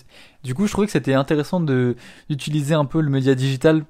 Du 0.44 0.54
coup, 0.54 0.66
je 0.66 0.72
trouvais 0.72 0.86
que 0.86 0.92
c'était 0.92 1.14
intéressant 1.14 1.58
de 1.58 1.96
d'utiliser 2.28 2.74
un 2.74 2.84
peu 2.84 3.00
le 3.00 3.08
média 3.08 3.34
digital 3.34 3.84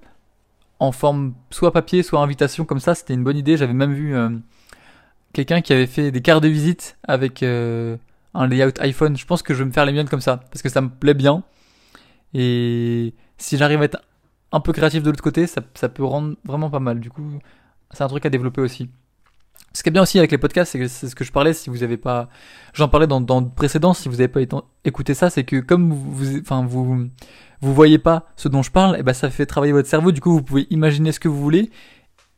en 0.78 0.92
forme 0.92 1.34
soit 1.50 1.72
papier, 1.72 2.04
soit 2.04 2.20
invitation 2.20 2.64
comme 2.64 2.78
ça. 2.78 2.94
C'était 2.94 3.14
une 3.14 3.24
bonne 3.24 3.36
idée. 3.36 3.56
J'avais 3.56 3.72
même 3.72 3.92
vu 3.92 4.14
euh, 4.14 4.30
quelqu'un 5.32 5.62
qui 5.62 5.72
avait 5.72 5.88
fait 5.88 6.12
des 6.12 6.22
cartes 6.22 6.44
de 6.44 6.48
visite 6.48 6.96
avec 7.02 7.42
euh, 7.42 7.96
un 8.34 8.46
layout 8.46 8.78
iPhone. 8.78 9.16
Je 9.16 9.26
pense 9.26 9.42
que 9.42 9.52
je 9.52 9.58
vais 9.58 9.64
me 9.64 9.72
faire 9.72 9.84
les 9.84 9.92
miennes 9.92 10.08
comme 10.08 10.20
ça 10.20 10.36
parce 10.36 10.62
que 10.62 10.68
ça 10.68 10.80
me 10.80 10.88
plaît 10.88 11.14
bien. 11.14 11.42
Et 12.34 13.14
si 13.36 13.56
j'arrive 13.56 13.82
à 13.82 13.86
être 13.86 14.00
un 14.52 14.60
peu 14.60 14.72
créatif 14.72 15.02
de 15.02 15.10
l'autre 15.10 15.24
côté, 15.24 15.48
ça, 15.48 15.60
ça 15.74 15.88
peut 15.88 16.04
rendre 16.04 16.36
vraiment 16.44 16.70
pas 16.70 16.78
mal. 16.78 17.00
Du 17.00 17.10
coup, 17.10 17.40
c'est 17.90 18.04
un 18.04 18.08
truc 18.08 18.24
à 18.26 18.30
développer 18.30 18.60
aussi. 18.60 18.88
Ce 19.74 19.82
qui 19.82 19.88
est 19.88 19.92
bien 19.92 20.02
aussi 20.02 20.18
avec 20.18 20.30
les 20.30 20.38
podcasts, 20.38 20.72
c'est 20.72 20.78
que 20.78 20.88
c'est 20.88 21.08
ce 21.08 21.14
que 21.14 21.24
je 21.24 21.32
parlais, 21.32 21.54
si 21.54 21.70
vous 21.70 21.82
avez 21.82 21.96
pas, 21.96 22.28
j'en 22.74 22.88
parlais 22.88 23.06
dans, 23.06 23.20
dans 23.20 23.40
le 23.40 23.48
précédent, 23.48 23.94
si 23.94 24.08
vous 24.08 24.16
n'avez 24.16 24.28
pas 24.28 24.40
écouté 24.84 25.14
ça, 25.14 25.30
c'est 25.30 25.44
que 25.44 25.60
comme 25.60 25.92
vous, 25.92 26.38
enfin, 26.40 26.64
vous, 26.66 27.08
vous 27.60 27.74
voyez 27.74 27.98
pas 27.98 28.26
ce 28.36 28.48
dont 28.48 28.62
je 28.62 28.70
parle, 28.70 28.96
et 28.96 29.00
eh 29.00 29.02
ben, 29.02 29.14
ça 29.14 29.30
fait 29.30 29.46
travailler 29.46 29.72
votre 29.72 29.88
cerveau, 29.88 30.12
du 30.12 30.20
coup, 30.20 30.32
vous 30.32 30.42
pouvez 30.42 30.66
imaginer 30.70 31.12
ce 31.12 31.20
que 31.20 31.28
vous 31.28 31.40
voulez, 31.40 31.70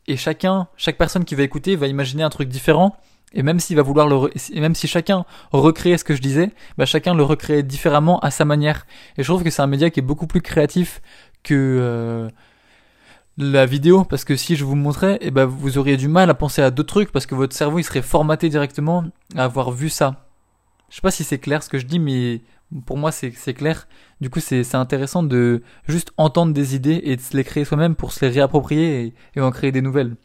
et 0.06 0.16
chacun, 0.16 0.68
chaque 0.76 0.96
personne 0.96 1.24
qui 1.24 1.34
va 1.34 1.42
écouter 1.42 1.76
va 1.76 1.86
imaginer 1.86 2.22
un 2.22 2.30
truc 2.30 2.48
différent, 2.48 2.96
et 3.32 3.42
même 3.42 3.58
s'il 3.58 3.76
va 3.76 3.82
vouloir 3.82 4.06
le, 4.06 4.30
et 4.52 4.60
même 4.60 4.74
si 4.74 4.86
chacun 4.86 5.24
recréait 5.50 5.98
ce 5.98 6.04
que 6.04 6.14
je 6.14 6.22
disais, 6.22 6.52
bah 6.78 6.86
chacun 6.86 7.14
le 7.14 7.24
recréait 7.24 7.62
différemment 7.62 8.20
à 8.20 8.30
sa 8.30 8.44
manière. 8.44 8.86
Et 9.18 9.22
je 9.22 9.28
trouve 9.28 9.42
que 9.42 9.50
c'est 9.50 9.62
un 9.62 9.66
média 9.66 9.90
qui 9.90 10.00
est 10.00 10.04
beaucoup 10.04 10.28
plus 10.28 10.40
créatif 10.40 11.02
que 11.42 11.54
euh, 11.54 12.28
la 13.36 13.66
vidéo, 13.66 14.04
parce 14.04 14.24
que 14.24 14.36
si 14.36 14.54
je 14.56 14.64
vous 14.64 14.76
montrais, 14.76 15.18
eh 15.20 15.30
ben 15.30 15.44
vous 15.44 15.78
auriez 15.78 15.96
du 15.96 16.08
mal 16.08 16.30
à 16.30 16.34
penser 16.34 16.62
à 16.62 16.70
d'autres 16.70 16.88
trucs, 16.88 17.12
parce 17.12 17.26
que 17.26 17.34
votre 17.34 17.54
cerveau 17.54 17.78
il 17.78 17.84
serait 17.84 18.02
formaté 18.02 18.48
directement 18.48 19.04
à 19.36 19.44
avoir 19.44 19.72
vu 19.72 19.88
ça. 19.88 20.26
Je 20.88 20.96
sais 20.96 21.02
pas 21.02 21.10
si 21.10 21.24
c'est 21.24 21.38
clair 21.38 21.62
ce 21.62 21.68
que 21.68 21.78
je 21.78 21.86
dis, 21.86 21.98
mais 21.98 22.42
pour 22.86 22.96
moi 22.96 23.10
c'est 23.10 23.32
clair. 23.54 23.88
Du 24.20 24.30
coup 24.30 24.40
c'est 24.40 24.74
intéressant 24.74 25.22
de 25.22 25.62
juste 25.88 26.12
entendre 26.16 26.52
des 26.52 26.76
idées 26.76 27.00
et 27.04 27.16
de 27.16 27.20
se 27.20 27.36
les 27.36 27.44
créer 27.44 27.64
soi-même 27.64 27.96
pour 27.96 28.12
se 28.12 28.24
les 28.24 28.30
réapproprier 28.30 29.14
et, 29.34 29.40
en 29.40 29.50
créer 29.50 29.72
des 29.72 29.82
nouvelles. 29.82 30.16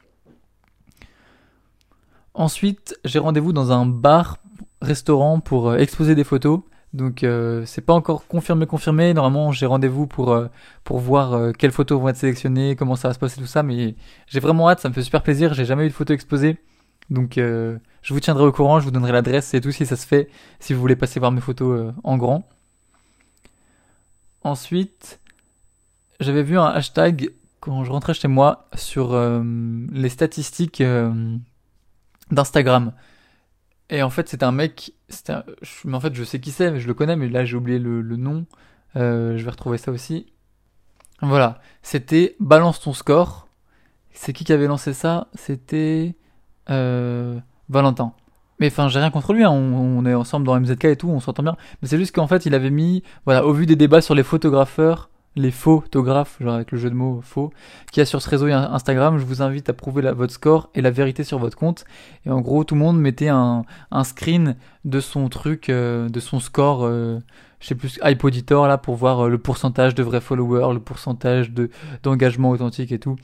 Ensuite, 2.35 2.95
j'ai 3.03 3.19
rendez-vous 3.19 3.53
dans 3.53 3.71
un 3.71 3.85
bar, 3.85 4.37
restaurant 4.81 5.39
pour 5.39 5.69
euh, 5.69 5.77
exposer 5.77 6.15
des 6.15 6.23
photos. 6.23 6.61
Donc 6.93 7.23
euh, 7.23 7.65
c'est 7.65 7.81
pas 7.81 7.93
encore 7.93 8.25
confirmé 8.27 8.65
confirmé. 8.65 9.13
Normalement 9.13 9.51
j'ai 9.51 9.65
rendez-vous 9.65 10.07
pour 10.07 10.31
euh, 10.31 10.47
voir 10.89 11.33
euh, 11.33 11.51
quelles 11.51 11.71
photos 11.71 12.01
vont 12.01 12.09
être 12.09 12.17
sélectionnées, 12.17 12.75
comment 12.75 12.95
ça 12.95 13.09
va 13.09 13.13
se 13.13 13.19
passer 13.19 13.39
tout 13.39 13.47
ça. 13.47 13.61
Mais 13.61 13.95
j'ai 14.27 14.39
vraiment 14.39 14.69
hâte, 14.69 14.79
ça 14.79 14.89
me 14.89 14.93
fait 14.93 15.03
super 15.03 15.21
plaisir. 15.21 15.53
J'ai 15.53 15.65
jamais 15.65 15.85
eu 15.85 15.89
de 15.89 15.93
photos 15.93 16.15
exposées, 16.15 16.57
donc 17.09 17.33
je 17.35 17.79
vous 18.13 18.19
tiendrai 18.19 18.43
au 18.45 18.51
courant. 18.51 18.79
Je 18.79 18.85
vous 18.85 18.91
donnerai 18.91 19.11
l'adresse 19.11 19.53
et 19.53 19.61
tout 19.61 19.71
si 19.71 19.85
ça 19.85 19.95
se 19.95 20.07
fait. 20.07 20.29
Si 20.59 20.73
vous 20.73 20.81
voulez 20.81 20.95
passer 20.95 21.19
voir 21.19 21.31
mes 21.31 21.41
photos 21.41 21.93
en 22.03 22.17
grand. 22.17 22.47
Ensuite, 24.43 25.19
j'avais 26.19 26.43
vu 26.43 26.57
un 26.57 26.65
hashtag 26.65 27.31
quand 27.59 27.83
je 27.83 27.91
rentrais 27.91 28.13
chez 28.13 28.29
moi 28.29 28.67
sur 28.73 29.15
les 29.91 30.09
statistiques 30.09 30.81
d'Instagram. 32.31 32.93
Et 33.89 34.03
en 34.03 34.09
fait, 34.09 34.29
c'est 34.29 34.43
un 34.43 34.51
mec. 34.51 34.93
Un, 35.29 35.43
en 35.91 35.99
fait, 35.99 36.13
je 36.13 36.23
sais 36.23 36.39
qui 36.39 36.51
c'est, 36.51 36.71
mais 36.71 36.79
je 36.79 36.87
le 36.87 36.93
connais, 36.93 37.15
mais 37.15 37.27
là, 37.27 37.45
j'ai 37.45 37.55
oublié 37.55 37.79
le, 37.79 38.01
nom. 38.15 38.45
Euh, 38.95 39.37
je 39.37 39.43
vais 39.43 39.51
retrouver 39.51 39.77
ça 39.77 39.91
aussi. 39.91 40.27
Voilà. 41.21 41.59
C'était 41.81 42.35
Balance 42.39 42.79
ton 42.79 42.93
score. 42.93 43.47
C'est 44.11 44.33
qui 44.33 44.43
qui 44.43 44.53
avait 44.53 44.67
lancé 44.67 44.93
ça? 44.93 45.27
C'était 45.33 46.15
euh, 46.69 47.39
Valentin. 47.69 48.13
Mais 48.59 48.67
enfin, 48.67 48.89
j'ai 48.89 48.99
rien 48.99 49.11
contre 49.11 49.33
lui. 49.33 49.43
Hein. 49.43 49.51
On, 49.51 49.99
on, 49.99 50.05
est 50.05 50.13
ensemble 50.13 50.45
dans 50.45 50.59
MZK 50.59 50.85
et 50.85 50.95
tout, 50.95 51.09
on 51.09 51.19
s'entend 51.19 51.43
bien. 51.43 51.55
Mais 51.81 51.87
c'est 51.87 51.97
juste 51.97 52.13
qu'en 52.13 52.27
fait, 52.27 52.45
il 52.45 52.53
avait 52.53 52.69
mis, 52.69 53.03
voilà, 53.25 53.45
au 53.45 53.53
vu 53.53 53.65
des 53.65 53.75
débats 53.75 54.01
sur 54.01 54.15
les 54.15 54.23
photographeurs 54.23 55.09
les 55.35 55.51
photographes, 55.51 56.37
genre 56.41 56.55
avec 56.55 56.71
le 56.71 56.77
jeu 56.77 56.89
de 56.89 56.95
mots 56.95 57.21
faux, 57.21 57.51
qui 57.91 58.01
a 58.01 58.05
sur 58.05 58.21
ce 58.21 58.29
réseau 58.29 58.47
Instagram. 58.47 59.17
Je 59.17 59.25
vous 59.25 59.41
invite 59.41 59.69
à 59.69 59.73
prouver 59.73 60.11
votre 60.11 60.33
score 60.33 60.69
et 60.75 60.81
la 60.81 60.91
vérité 60.91 61.23
sur 61.23 61.39
votre 61.39 61.57
compte. 61.57 61.85
Et 62.25 62.31
en 62.31 62.41
gros, 62.41 62.63
tout 62.63 62.75
le 62.75 62.81
monde 62.81 62.99
mettait 62.99 63.29
un, 63.29 63.63
screen 64.03 64.55
de 64.85 64.99
son 64.99 65.29
truc, 65.29 65.69
euh, 65.69 66.09
de 66.09 66.19
son 66.19 66.39
score, 66.39 66.83
euh, 66.83 67.19
je 67.59 67.67
sais 67.67 67.75
plus, 67.75 67.99
iPoditor 68.03 68.67
là, 68.67 68.77
pour 68.77 68.95
voir 68.95 69.25
euh, 69.25 69.29
le 69.29 69.37
pourcentage 69.37 69.93
de 69.95 70.03
vrais 70.03 70.21
followers, 70.21 70.73
le 70.73 70.79
pourcentage 70.79 71.51
de 71.51 71.69
d'engagement 72.03 72.49
authentique 72.49 72.91
et 72.91 72.99
tout. 72.99 73.15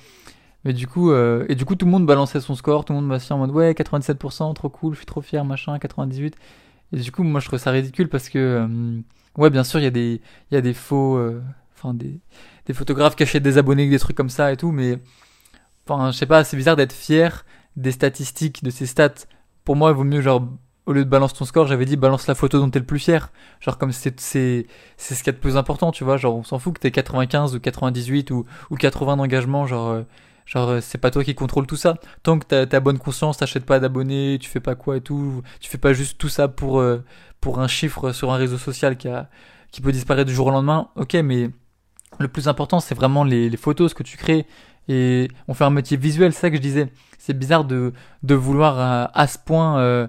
Mais 0.64 0.74
du 0.74 0.88
coup, 0.88 1.14
et 1.14 1.54
du 1.54 1.64
coup, 1.64 1.76
tout 1.76 1.86
le 1.86 1.92
monde 1.92 2.08
balançait 2.08 2.42
son 2.42 2.56
score, 2.56 2.86
tout 2.86 2.94
le 2.94 3.00
monde 3.00 3.08
m'a 3.08 3.20
en 3.30 3.38
mode 3.38 3.52
ouais, 3.52 3.74
87%, 3.74 4.52
trop 4.56 4.70
cool, 4.70 4.94
je 4.94 4.98
suis 4.98 5.06
trop 5.06 5.22
fier, 5.22 5.46
machin, 5.46 5.78
98. 5.78 6.36
Et 6.92 6.98
du 6.98 7.12
coup, 7.12 7.22
moi, 7.22 7.40
je 7.40 7.46
trouve 7.48 7.60
ça 7.60 7.70
ridicule 7.70 8.10
parce 8.10 8.30
que, 8.30 8.68
ouais, 9.38 9.52
bien 9.52 9.64
sûr, 9.64 9.80
y 9.80 9.86
il 9.86 10.20
y 10.52 10.56
a 10.56 10.62
des 10.62 10.74
faux 10.74 11.20
enfin 11.75 11.94
des, 11.94 12.20
des 12.65 12.74
photographes 12.74 13.15
qui 13.15 13.24
achètent 13.24 13.44
des 13.44 13.58
abonnés, 13.58 13.89
des 13.89 14.00
trucs 14.00 14.17
comme 14.17 14.29
ça 14.29 14.51
et 14.51 14.58
tout, 14.58 14.72
mais 14.72 15.00
enfin 15.88 16.12
je 16.12 16.17
sais 16.17 16.25
pas, 16.25 16.44
c'est 16.44 16.58
bizarre 16.58 16.75
d'être 16.75 16.94
fier 16.94 17.46
des 17.75 17.91
statistiques, 17.91 18.63
de 18.63 18.70
ces 18.70 18.86
stats. 18.86 19.27
Pour 19.63 19.75
moi, 19.75 19.91
il 19.91 19.96
vaut 19.96 20.03
mieux 20.03 20.22
genre 20.22 20.48
au 20.86 20.94
lieu 20.94 21.03
de 21.03 21.10
balance 21.10 21.34
ton 21.34 21.46
score, 21.46 21.65
j'avais 21.65 21.86
dit 21.86 21.98
balance 21.98 22.27
la 22.27 22.36
photo 22.36 22.60
dont 22.60 22.70
t'es 22.70 22.79
le 22.79 22.86
plus 22.86 23.00
fier. 23.00 23.32
Genre 23.60 23.77
comme 23.77 23.91
c'est 23.91 24.20
c'est 24.20 24.67
c'est 24.98 25.15
ce 25.15 25.24
qui 25.24 25.29
est 25.29 25.34
le 25.34 25.39
plus 25.39 25.58
important, 25.58 25.91
tu 25.91 26.03
vois. 26.03 26.17
Genre 26.17 26.36
on 26.36 26.44
s'en 26.44 26.60
fout 26.60 26.75
que 26.75 26.79
t'aies 26.79 26.91
95 26.91 27.55
ou 27.55 27.60
98 27.60 28.32
ou 28.32 28.46
ou 28.70 28.75
80 28.75 29.17
d'engagement, 29.17 29.65
genre 29.65 29.89
euh, 29.89 30.03
genre 30.46 30.70
euh, 30.70 30.82
c'est 30.82 31.00
pas 31.00 31.12
toi 31.12 31.24
qui 31.24 31.34
contrôle 31.36 31.65
tout 31.67 31.75
ça. 31.75 31.96
Tant 32.24 32.38
que 32.39 32.46
t'as 32.46 32.65
ta 32.67 32.79
bonne 32.79 33.00
conscience, 33.00 33.38
t'achètes 33.38 33.65
pas 33.65 33.79
d'abonnés, 33.79 34.38
tu 34.39 34.50
fais 34.50 34.60
pas 34.60 34.75
quoi 34.75 34.98
et 34.98 35.01
tout, 35.01 35.41
tu 35.60 35.70
fais 35.70 35.79
pas 35.79 35.94
juste 35.94 36.17
tout 36.20 36.29
ça 36.29 36.48
pour 36.48 36.79
euh, 36.79 37.03
pour 37.41 37.60
un 37.60 37.67
chiffre 37.67 38.12
sur 38.12 38.32
un 38.32 38.38
réseau 38.38 38.58
social 38.58 38.98
qui 38.98 39.08
a 39.08 39.29
qui 39.72 39.82
peut 39.82 39.91
disparaître 39.91 40.27
du 40.27 40.36
jour 40.36 40.48
au 40.48 40.51
lendemain. 40.51 40.89
Ok, 40.96 41.15
mais 41.15 41.50
le 42.20 42.28
plus 42.28 42.48
important, 42.48 42.80
c'est 42.80 42.96
vraiment 42.96 43.24
les, 43.24 43.56
photos, 43.58 43.92
ce 43.92 43.96
que 43.96 44.04
tu 44.04 44.18
crées. 44.18 44.46
Et 44.88 45.30
on 45.48 45.54
fait 45.54 45.64
un 45.64 45.70
métier 45.70 45.98
visuel, 45.98 46.34
c'est 46.34 46.42
ça 46.42 46.50
que 46.50 46.58
je 46.58 46.62
disais. 46.62 46.92
C'est 47.18 47.38
bizarre 47.38 47.66
de, 47.66 47.94
de 48.24 48.36
vouloir 48.36 48.80
euh, 48.80 49.08
à, 49.14 49.28
ce 49.28 49.38
point, 49.40 49.80
euh, 49.80 50.08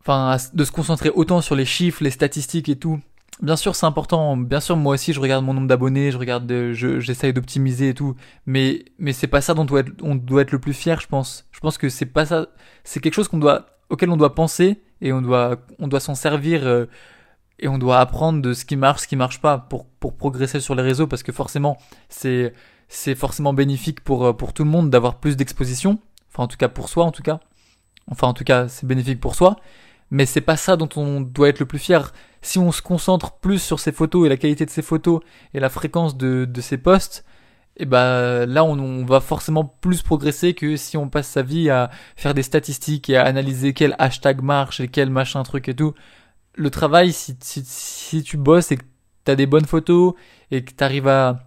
enfin, 0.00 0.36
de 0.54 0.64
se 0.64 0.70
concentrer 0.70 1.10
autant 1.10 1.40
sur 1.40 1.56
les 1.56 1.64
chiffres, 1.64 2.02
les 2.02 2.10
statistiques 2.10 2.68
et 2.68 2.76
tout. 2.76 3.00
Bien 3.42 3.56
sûr, 3.56 3.76
c'est 3.76 3.86
important. 3.86 4.36
Bien 4.36 4.60
sûr, 4.60 4.76
moi 4.76 4.94
aussi, 4.94 5.12
je 5.12 5.20
regarde 5.20 5.44
mon 5.44 5.54
nombre 5.54 5.68
d'abonnés, 5.68 6.10
je 6.10 6.18
regarde, 6.18 6.50
j'essaye 6.72 7.32
d'optimiser 7.32 7.90
et 7.90 7.94
tout. 7.94 8.16
Mais, 8.46 8.84
mais 8.98 9.12
c'est 9.12 9.28
pas 9.28 9.40
ça 9.40 9.54
dont 9.54 9.62
on 9.62 9.64
doit, 9.64 9.80
être, 9.80 9.92
on 10.02 10.14
doit 10.14 10.42
être 10.42 10.52
le 10.52 10.58
plus 10.58 10.72
fier, 10.72 11.00
je 11.00 11.06
pense. 11.06 11.46
Je 11.52 11.60
pense 11.60 11.78
que 11.78 11.88
c'est 11.88 12.06
pas 12.06 12.26
ça. 12.26 12.46
C'est 12.82 13.00
quelque 13.00 13.14
chose 13.14 13.30
auquel 13.90 14.10
on 14.10 14.16
doit 14.16 14.34
penser 14.34 14.80
et 15.00 15.12
on 15.12 15.22
doit, 15.22 15.58
on 15.78 15.88
doit 15.88 16.00
s'en 16.00 16.14
servir. 16.14 16.66
Euh, 16.66 16.86
et 17.58 17.68
on 17.68 17.78
doit 17.78 17.98
apprendre 17.98 18.40
de 18.40 18.52
ce 18.52 18.64
qui 18.64 18.76
marche, 18.76 19.02
ce 19.02 19.08
qui 19.08 19.16
marche 19.16 19.40
pas 19.40 19.58
pour, 19.58 19.86
pour 19.86 20.16
progresser 20.16 20.60
sur 20.60 20.74
les 20.74 20.82
réseaux 20.82 21.06
parce 21.06 21.22
que 21.22 21.32
forcément 21.32 21.78
c'est 22.08 22.52
c'est 22.88 23.14
forcément 23.14 23.52
bénéfique 23.52 24.00
pour 24.00 24.24
euh, 24.24 24.32
pour 24.32 24.52
tout 24.52 24.64
le 24.64 24.70
monde 24.70 24.90
d'avoir 24.90 25.16
plus 25.16 25.36
d'exposition, 25.36 25.98
enfin 26.30 26.44
en 26.44 26.48
tout 26.48 26.56
cas 26.56 26.68
pour 26.68 26.88
soi 26.88 27.04
en 27.04 27.12
tout 27.12 27.22
cas. 27.22 27.40
Enfin 28.10 28.28
en 28.28 28.34
tout 28.34 28.44
cas, 28.44 28.68
c'est 28.68 28.86
bénéfique 28.86 29.20
pour 29.20 29.34
soi, 29.34 29.56
mais 30.10 30.24
c'est 30.24 30.40
pas 30.40 30.56
ça 30.56 30.76
dont 30.76 30.88
on 30.96 31.20
doit 31.20 31.48
être 31.50 31.60
le 31.60 31.66
plus 31.66 31.78
fier. 31.78 32.12
Si 32.40 32.58
on 32.58 32.72
se 32.72 32.80
concentre 32.80 33.32
plus 33.32 33.60
sur 33.60 33.80
ses 33.80 33.92
photos 33.92 34.24
et 34.26 34.28
la 34.30 34.38
qualité 34.38 34.64
de 34.64 34.70
ses 34.70 34.82
photos 34.82 35.20
et 35.52 35.60
la 35.60 35.68
fréquence 35.68 36.16
de 36.16 36.46
de 36.46 36.60
ses 36.60 36.78
posts, 36.78 37.24
et 37.76 37.82
eh 37.82 37.86
ben 37.86 38.46
là 38.46 38.64
on, 38.64 38.78
on, 38.78 39.04
va 39.04 39.20
forcément 39.20 39.64
plus 39.64 40.02
progresser 40.02 40.54
que 40.54 40.76
si 40.76 40.96
on 40.96 41.08
passe 41.08 41.28
sa 41.28 41.42
vie 41.42 41.70
à 41.70 41.90
faire 42.16 42.34
des 42.34 42.42
statistiques 42.42 43.08
et 43.10 43.16
à 43.16 43.24
analyser 43.24 43.72
quel 43.72 43.94
hashtag 44.00 44.42
marche 44.42 44.80
et 44.80 44.88
quel 44.88 45.10
machin 45.10 45.42
truc 45.44 45.68
et 45.68 45.74
tout 45.74 45.94
le 46.58 46.70
travail, 46.70 47.12
si, 47.12 47.36
si, 47.40 48.22
tu 48.22 48.36
bosses 48.36 48.72
et 48.72 48.76
que 48.76 48.84
tu 49.24 49.30
as 49.30 49.36
des 49.36 49.46
bonnes 49.46 49.64
photos 49.64 50.14
et 50.50 50.64
que 50.64 50.72
tu 50.74 50.84
arrives 50.84 51.08
à, 51.08 51.44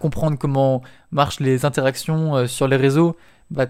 comprendre 0.00 0.36
comment 0.36 0.82
marchent 1.12 1.38
les 1.38 1.64
interactions 1.64 2.34
euh, 2.34 2.46
sur 2.48 2.66
les 2.66 2.76
réseaux, 2.76 3.16
bah, 3.52 3.66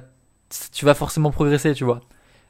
tu 0.73 0.87
vas 0.87 0.95
forcément 0.95 1.31
progresser, 1.31 1.75
tu 1.75 1.85
vois. 1.85 2.01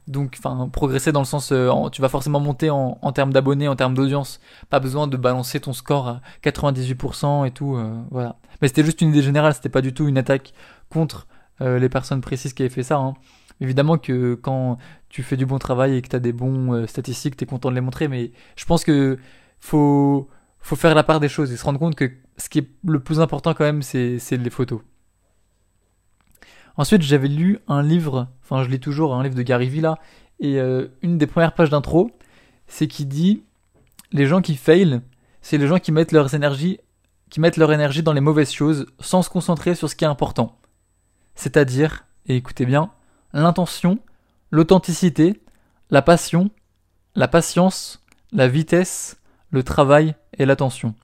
Donc, 0.06 0.36
enfin, 0.38 0.68
progresser 0.68 1.10
dans 1.10 1.20
le 1.20 1.26
sens, 1.26 1.50
euh, 1.50 1.72
tu 1.90 2.00
vas 2.00 2.08
forcément 2.08 2.38
monter 2.38 2.70
en, 2.70 2.98
en 3.02 3.12
termes 3.12 3.32
d'abonnés, 3.32 3.66
en 3.66 3.74
termes 3.74 3.94
d'audience. 3.94 4.38
Pas 4.70 4.78
besoin 4.78 5.08
de 5.08 5.16
balancer 5.16 5.58
ton 5.58 5.72
score 5.72 6.06
à 6.06 6.20
98% 6.44 7.46
et 7.46 7.50
tout, 7.50 7.74
euh, 7.74 7.92
voilà. 8.12 8.36
Mais 8.62 8.68
c'était 8.68 8.84
juste 8.84 9.00
une 9.00 9.08
idée 9.08 9.22
générale, 9.22 9.54
c'était 9.54 9.68
pas 9.68 9.82
du 9.82 9.92
tout 9.92 10.06
une 10.06 10.18
attaque 10.18 10.52
contre 10.88 11.26
les 11.60 11.88
personnes 11.88 12.20
précises 12.20 12.52
qui 12.52 12.62
avaient 12.62 12.68
fait 12.68 12.82
ça. 12.82 12.96
Hein. 12.96 13.14
Évidemment 13.64 13.96
que 13.96 14.34
quand 14.34 14.76
tu 15.08 15.22
fais 15.22 15.38
du 15.38 15.46
bon 15.46 15.58
travail 15.58 15.96
et 15.96 16.02
que 16.02 16.08
tu 16.08 16.16
as 16.16 16.20
des 16.20 16.34
bons 16.34 16.74
euh, 16.74 16.86
statistiques, 16.86 17.34
tu 17.34 17.44
es 17.44 17.46
content 17.46 17.70
de 17.70 17.74
les 17.74 17.80
montrer, 17.80 18.08
mais 18.08 18.30
je 18.56 18.66
pense 18.66 18.84
que 18.84 19.18
faut, 19.58 20.28
faut 20.60 20.76
faire 20.76 20.94
la 20.94 21.02
part 21.02 21.18
des 21.18 21.30
choses 21.30 21.50
et 21.50 21.56
se 21.56 21.64
rendre 21.64 21.78
compte 21.78 21.94
que 21.94 22.12
ce 22.36 22.50
qui 22.50 22.58
est 22.58 22.68
le 22.84 23.00
plus 23.00 23.20
important 23.20 23.54
quand 23.54 23.64
même, 23.64 23.80
c'est 23.80 24.18
les 24.32 24.50
photos. 24.50 24.82
Ensuite, 26.76 27.00
j'avais 27.00 27.28
lu 27.28 27.58
un 27.66 27.82
livre, 27.82 28.28
enfin 28.42 28.64
je 28.64 28.68
lis 28.68 28.80
toujours 28.80 29.14
un 29.14 29.22
livre 29.22 29.34
de 29.34 29.42
Gary 29.42 29.70
Villa, 29.70 29.98
et 30.40 30.60
euh, 30.60 30.88
une 31.00 31.16
des 31.16 31.26
premières 31.26 31.54
pages 31.54 31.70
d'intro, 31.70 32.10
c'est 32.66 32.86
qui 32.86 33.06
dit 33.06 33.44
les 34.12 34.26
gens 34.26 34.42
qui 34.42 34.56
fail, 34.56 35.00
c'est 35.40 35.56
les 35.56 35.66
gens 35.66 35.78
qui 35.78 35.90
mettent 35.90 36.12
leurs 36.12 36.34
énergies, 36.34 36.80
qui 37.30 37.40
mettent 37.40 37.56
leur 37.56 37.72
énergie 37.72 38.02
dans 38.02 38.12
les 38.12 38.20
mauvaises 38.20 38.52
choses 38.52 38.84
sans 39.00 39.22
se 39.22 39.30
concentrer 39.30 39.74
sur 39.74 39.88
ce 39.88 39.96
qui 39.96 40.04
est 40.04 40.08
important. 40.08 40.58
C'est-à-dire, 41.34 42.04
et 42.26 42.36
écoutez 42.36 42.66
bien, 42.66 42.90
l'intention, 43.34 43.98
l'authenticité, 44.50 45.42
la 45.90 46.00
passion, 46.00 46.50
la 47.14 47.28
patience, 47.28 48.02
la 48.32 48.48
vitesse, 48.48 49.16
le 49.50 49.62
travail 49.62 50.14
et 50.38 50.46
l'attention. 50.46 50.94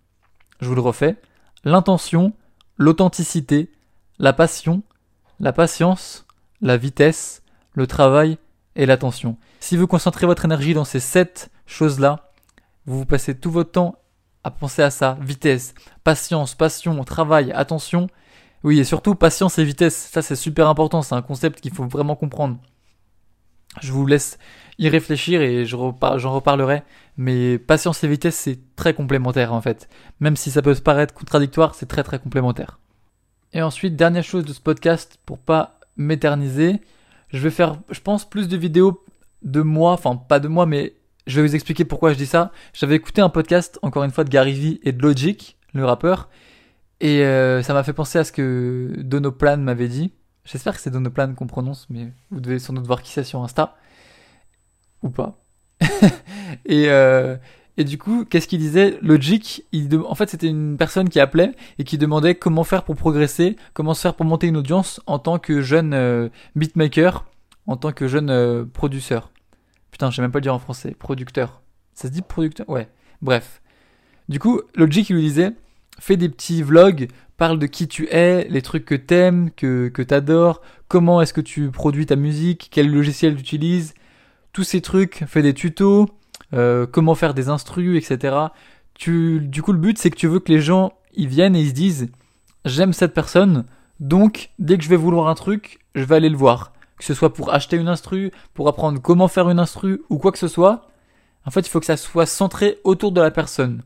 Je 0.61 0.69
vous 0.69 0.75
le 0.75 0.81
refais. 0.81 1.17
L'intention, 1.65 2.33
l'authenticité, 2.79 3.71
la 4.19 4.33
passion, 4.33 4.83
la 5.41 5.53
patience, 5.53 6.27
la 6.61 6.77
vitesse, 6.77 7.43
le 7.75 7.87
travail 7.87 8.39
et 8.77 8.87
l'attention. 8.87 9.37
Si 9.59 9.77
vous 9.77 9.87
concentrez 9.87 10.27
votre 10.27 10.45
énergie 10.45 10.75
dans 10.75 10.85
ces 10.85 11.01
sept 11.01 11.51
choses-là, 11.67 12.31
vous 12.87 12.99
vous 12.99 13.07
passez 13.07 13.39
tout 13.39 13.51
votre 13.51 13.73
temps 13.73 13.97
à 14.45 14.51
penser 14.51 14.83
à 14.83 14.91
ça. 14.91 15.19
Vitesse, 15.21 15.75
patience, 16.05 16.55
passion, 16.55 17.03
travail, 17.05 17.53
attention. 17.53 18.09
Oui, 18.63 18.79
et 18.79 18.85
surtout 18.85 19.15
patience 19.15 19.59
et 19.59 19.65
vitesse. 19.65 20.11
Ça, 20.13 20.23
c'est 20.23 20.37
super 20.37 20.69
important. 20.69 21.03
C'est 21.03 21.15
un 21.15 21.23
concept 21.23 21.61
qu'il 21.61 21.73
faut 21.73 21.87
vraiment 21.87 22.17
comprendre. 22.17 22.59
Je 23.81 23.93
vous 23.93 24.07
laisse 24.07 24.39
y 24.79 24.89
réfléchir 24.89 25.41
et 25.43 25.65
j'en 25.65 25.93
reparlerai. 25.93 26.83
Mais 27.17 27.59
patience 27.59 28.03
et 28.03 28.09
vitesse, 28.09 28.37
c'est 28.37 28.59
très 28.77 28.95
complémentaire 28.95 29.53
en 29.53 29.61
fait. 29.61 29.89
Même 30.21 30.37
si 30.37 30.51
ça 30.51 30.63
peut 30.63 30.75
se 30.75 30.83
paraître 30.83 31.15
contradictoire, 31.15 31.75
c'est 31.75 31.87
très 31.87 32.03
très 32.03 32.19
complémentaire. 32.19 32.81
Et 33.53 33.63
ensuite, 33.63 33.97
dernière 33.97 34.25
chose 34.25 34.45
de 34.45 34.53
ce 34.53 34.61
podcast 34.61 35.19
pour 35.27 35.39
pas 35.39 35.79
m'éterniser, 35.97 36.81
je 37.29 37.39
vais 37.39 37.51
faire, 37.51 37.79
je 37.91 38.01
pense, 38.01 38.29
plus 38.29 38.49
de 38.49 38.57
vidéos 38.57 39.05
de 39.43 39.61
moi, 39.61 39.93
enfin 39.93 40.17
pas 40.17 40.41
de 40.41 40.49
moi, 40.49 40.67
mais 40.67 40.95
je 41.27 41.41
vais 41.41 41.47
vous 41.47 41.55
expliquer 41.55 41.85
pourquoi 41.85 42.13
je 42.13 42.19
dis 42.19 42.27
ça. 42.27 42.53
J'avais 42.73 42.97
écouté 42.97 43.21
un 43.21 43.29
podcast, 43.29 43.79
encore 43.83 44.05
une 44.05 44.11
fois, 44.11 44.25
de 44.25 44.31
Gary 44.31 44.53
Vee 44.53 44.81
et 44.83 44.93
de 44.93 45.03
Logic, 45.03 45.57
le 45.75 45.85
rappeur, 45.85 46.29
et 47.01 47.23
euh, 47.25 47.63
ça 47.63 47.75
m'a 47.75 47.83
fait 47.83 47.93
penser 47.93 48.19
à 48.19 48.25
ce 48.25 48.33
que 48.33 48.93
Donoplan 48.99 49.59
m'avait 49.59 49.89
dit. 49.89 50.13
J'espère 50.45 50.75
que 50.75 50.81
c'est 50.81 50.91
Donoplan 50.91 51.35
qu'on 51.35 51.47
prononce, 51.47 51.87
mais 51.91 52.13
vous 52.31 52.41
devez 52.41 52.59
sans 52.59 52.73
doute 52.73 52.87
voir 52.87 53.03
qui 53.03 53.13
c'est 53.13 53.25
sur 53.25 53.43
Insta. 53.43 53.77
Ou 55.03 55.11
pas. 55.11 55.39
et, 56.67 56.91
euh, 56.91 57.37
et 57.77 57.85
du 57.85 57.97
coup, 57.97 58.25
qu'est-ce 58.25 58.47
qu'il 58.47 58.59
disait? 58.59 58.99
Logic, 59.01 59.65
il 59.73 59.89
en 59.97 60.15
fait, 60.15 60.29
c'était 60.29 60.49
une 60.49 60.77
personne 60.77 61.09
qui 61.09 61.21
appelait 61.21 61.53
et 61.79 61.85
qui 61.85 61.97
demandait 61.97 62.35
comment 62.35 62.65
faire 62.65 62.85
pour 62.85 62.97
progresser, 62.97 63.57
comment 63.73 63.95
faire 63.95 64.15
pour 64.15 64.27
monter 64.27 64.49
une 64.49 64.59
audience 64.59 65.01
en 65.07 65.19
tant 65.19 65.39
que 65.39 65.63
jeune 65.63 65.95
euh, 65.95 66.29
beatmaker, 66.57 67.25
en 67.67 67.77
tant 67.77 67.93
que 67.93 68.07
jeune 68.09 68.29
euh, 68.29 68.65
producteur. 68.65 69.31
Putain, 69.91 70.11
je 70.11 70.17
sais 70.17 70.23
même 70.23 70.33
pas 70.33 70.41
le 70.41 70.43
dire 70.43 70.55
en 70.55 70.59
français. 70.59 70.95
Producteur. 70.99 71.63
Ça 71.95 72.09
se 72.09 72.13
dit 72.13 72.23
producteur? 72.23 72.69
Ouais. 72.69 72.89
Bref. 73.23 73.63
Du 74.29 74.39
coup, 74.39 74.61
Logic, 74.75 75.09
il 75.09 75.17
lui 75.17 75.23
disait, 75.23 75.53
fais 76.01 76.17
des 76.17 76.29
petits 76.29 76.63
vlogs, 76.63 77.09
parle 77.37 77.59
de 77.59 77.67
qui 77.67 77.87
tu 77.87 78.09
es, 78.11 78.49
les 78.49 78.63
trucs 78.63 78.85
que 78.85 78.97
t'aimes, 78.97 79.51
que, 79.53 79.89
que 79.89 80.03
t'adores, 80.03 80.61
comment 80.89 81.23
est-ce 81.23 81.33
que 81.33 81.41
tu 81.41 81.71
produis 81.71 82.07
ta 82.07 82.17
musique, 82.17 82.69
quel 82.73 82.93
logiciel 82.93 83.37
tu 83.37 83.41
utilises, 83.43 83.95
tous 84.53 84.65
ces 84.65 84.81
trucs, 84.81 85.25
fais 85.29 85.43
des 85.43 85.55
tutos, 85.55 86.09
euh, 86.53 86.87
comment 86.87 87.15
faire 87.15 87.35
des 87.35 87.49
instrus, 87.49 87.97
etc. 87.97 88.37
Tu, 88.95 89.41
du 89.41 89.63
coup, 89.63 89.73
le 89.73 89.79
but, 89.79 89.99
c'est 89.99 90.11
que 90.11 90.17
tu 90.17 90.27
veux 90.27 90.41
que 90.41 90.51
les 90.51 90.61
gens, 90.61 90.93
ils 91.15 91.29
viennent 91.29 91.55
et 91.55 91.61
ils 91.61 91.69
se 91.69 91.75
disent, 91.75 92.11
j'aime 92.65 92.93
cette 92.93 93.15
personne, 93.15 93.65
donc, 94.01 94.51
dès 94.59 94.79
que 94.79 94.85
je 94.85 94.89
vais 94.89 94.97
vouloir 94.97 95.29
un 95.29 95.35
truc, 95.35 95.79
je 95.95 96.05
vais 96.05 96.17
aller 96.17 96.31
le 96.31 96.37
voir. 96.37 96.73
Que 96.99 97.05
ce 97.05 97.15
soit 97.15 97.33
pour 97.33 97.53
acheter 97.53 97.77
une 97.77 97.89
instru, 97.89 98.31
pour 98.55 98.69
apprendre 98.69 99.01
comment 99.01 99.29
faire 99.29 99.49
une 99.49 99.59
instru, 99.59 100.03
ou 100.09 100.19
quoi 100.19 100.33
que 100.33 100.39
ce 100.39 100.49
soit. 100.49 100.89
En 101.47 101.51
fait, 101.51 101.61
il 101.61 101.69
faut 101.69 101.81
que 101.81 101.87
ça 101.87 101.97
soit 101.97 102.27
centré 102.27 102.79
autour 102.85 103.13
de 103.13 103.21
la 103.21 103.31
personne. 103.31 103.83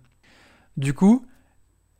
Du 0.76 0.94
coup, 0.94 1.26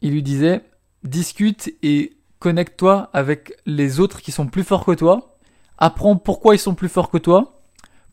il 0.01 0.13
lui 0.13 0.23
disait, 0.23 0.63
discute 1.03 1.73
et 1.83 2.17
connecte-toi 2.39 3.11
avec 3.13 3.55
les 3.67 4.01
autres 4.01 4.21
qui 4.21 4.33
sont 4.33 4.47
plus 4.47 4.65
forts 4.65 4.85
que 4.85 4.93
toi. 4.93 5.37
Apprends 5.79 6.17
pourquoi 6.17 6.55
ils 6.55 6.59
sont 6.59 6.75
plus 6.75 6.89
forts 6.89 7.11
que 7.11 7.19
toi. 7.19 7.63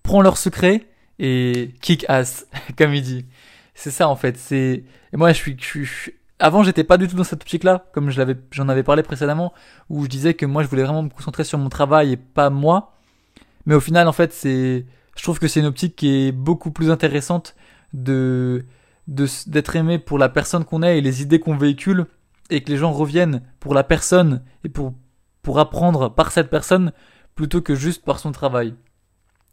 Prends 0.03 0.21
leurs 0.21 0.37
secrets 0.37 0.87
et 1.19 1.73
kick 1.81 2.05
ass, 2.07 2.47
comme 2.77 2.93
il 2.93 3.01
dit. 3.01 3.25
C'est 3.73 3.91
ça 3.91 4.07
en 4.07 4.15
fait. 4.15 4.37
C'est 4.37 4.83
et 5.13 5.17
moi 5.17 5.31
je 5.33 5.37
suis, 5.37 5.57
je 5.59 5.83
suis... 5.83 6.13
avant 6.39 6.63
j'étais 6.63 6.83
pas 6.83 6.97
du 6.97 7.07
tout 7.07 7.15
dans 7.15 7.23
cette 7.23 7.41
optique 7.41 7.63
là, 7.63 7.85
comme 7.93 8.09
j'en 8.09 8.69
avais 8.69 8.83
parlé 8.83 9.03
précédemment, 9.03 9.53
où 9.89 10.03
je 10.03 10.09
disais 10.09 10.33
que 10.33 10.45
moi 10.45 10.63
je 10.63 10.67
voulais 10.67 10.83
vraiment 10.83 11.03
me 11.03 11.09
concentrer 11.09 11.43
sur 11.43 11.57
mon 11.57 11.69
travail 11.69 12.13
et 12.13 12.17
pas 12.17 12.49
moi. 12.49 12.93
Mais 13.65 13.75
au 13.75 13.79
final 13.79 14.07
en 14.07 14.13
fait 14.13 14.33
c'est, 14.33 14.85
je 15.17 15.23
trouve 15.23 15.39
que 15.39 15.47
c'est 15.47 15.59
une 15.59 15.65
optique 15.65 15.95
qui 15.95 16.27
est 16.27 16.31
beaucoup 16.31 16.71
plus 16.71 16.89
intéressante 16.89 17.55
de 17.93 18.65
d'être 19.07 19.75
aimé 19.75 19.99
pour 19.99 20.17
la 20.17 20.29
personne 20.29 20.63
qu'on 20.63 20.83
est 20.83 20.97
et 20.97 21.01
les 21.01 21.21
idées 21.21 21.39
qu'on 21.39 21.57
véhicule 21.57 22.05
et 22.49 22.61
que 22.63 22.69
les 22.69 22.77
gens 22.77 22.91
reviennent 22.91 23.41
pour 23.59 23.73
la 23.73 23.83
personne 23.83 24.43
et 24.63 24.69
pour 24.69 24.93
pour 25.41 25.59
apprendre 25.59 26.13
par 26.13 26.31
cette 26.31 26.49
personne 26.49 26.91
plutôt 27.35 27.61
que 27.61 27.75
juste 27.75 28.03
par 28.05 28.19
son 28.19 28.31
travail. 28.31 28.75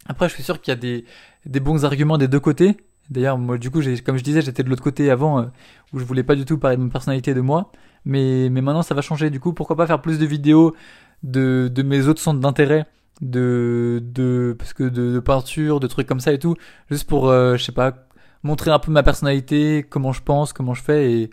Après, 0.07 0.29
je 0.29 0.35
suis 0.35 0.43
sûr 0.43 0.61
qu'il 0.61 0.73
y 0.73 0.77
a 0.77 0.81
des, 0.81 1.05
des 1.47 1.61
bons 1.61 1.85
arguments 1.85 2.19
des 2.19 2.29
deux 2.29 2.41
côtés. 2.41 2.77
D'ailleurs, 3.11 3.39
moi, 3.39 3.57
du 3.59 3.71
coup, 3.71 3.81
comme 4.05 4.19
je 4.19 4.23
disais, 4.25 4.43
j'étais 4.43 4.63
de 4.63 4.69
l'autre 4.69 4.83
côté 4.83 5.11
avant, 5.11 5.41
euh, 5.41 5.47
où 5.93 5.99
je 5.99 6.05
voulais 6.05 6.23
pas 6.23 6.35
du 6.35 6.45
tout 6.45 6.59
parler 6.59 6.77
de 6.77 6.83
ma 6.83 6.91
personnalité 6.91 7.35
de 7.35 7.41
moi. 7.41 7.73
Mais, 8.05 8.49
mais 8.51 8.61
maintenant, 8.61 8.83
ça 8.83 8.95
va 8.95 9.01
changer. 9.01 9.31
Du 9.31 9.41
coup, 9.41 9.53
pourquoi 9.53 9.77
pas 9.77 9.87
faire 9.87 10.03
plus 10.03 10.19
de 10.19 10.27
vidéos 10.27 10.75
de, 11.23 11.71
de 11.73 11.83
mes 11.83 12.07
autres 12.07 12.21
centres 12.21 12.41
d'intérêt, 12.41 12.87
de, 13.21 14.03
de, 14.03 14.55
parce 14.59 14.73
que 14.73 14.85
de, 14.85 15.19
peinture, 15.21 15.81
de 15.81 15.87
trucs 15.87 16.07
comme 16.07 16.21
ça 16.21 16.33
et 16.33 16.39
tout, 16.39 16.55
juste 16.91 17.09
pour, 17.09 17.29
euh, 17.29 17.57
je 17.57 17.65
sais 17.65 17.73
pas, 17.73 18.08
montrer 18.43 18.71
un 18.71 18.79
peu 18.79 18.91
ma 18.93 19.03
personnalité, 19.03 19.85
comment 19.89 20.13
je 20.13 20.23
pense, 20.23 20.53
comment 20.53 20.75
je 20.75 20.83
fais 20.83 21.13
et 21.13 21.31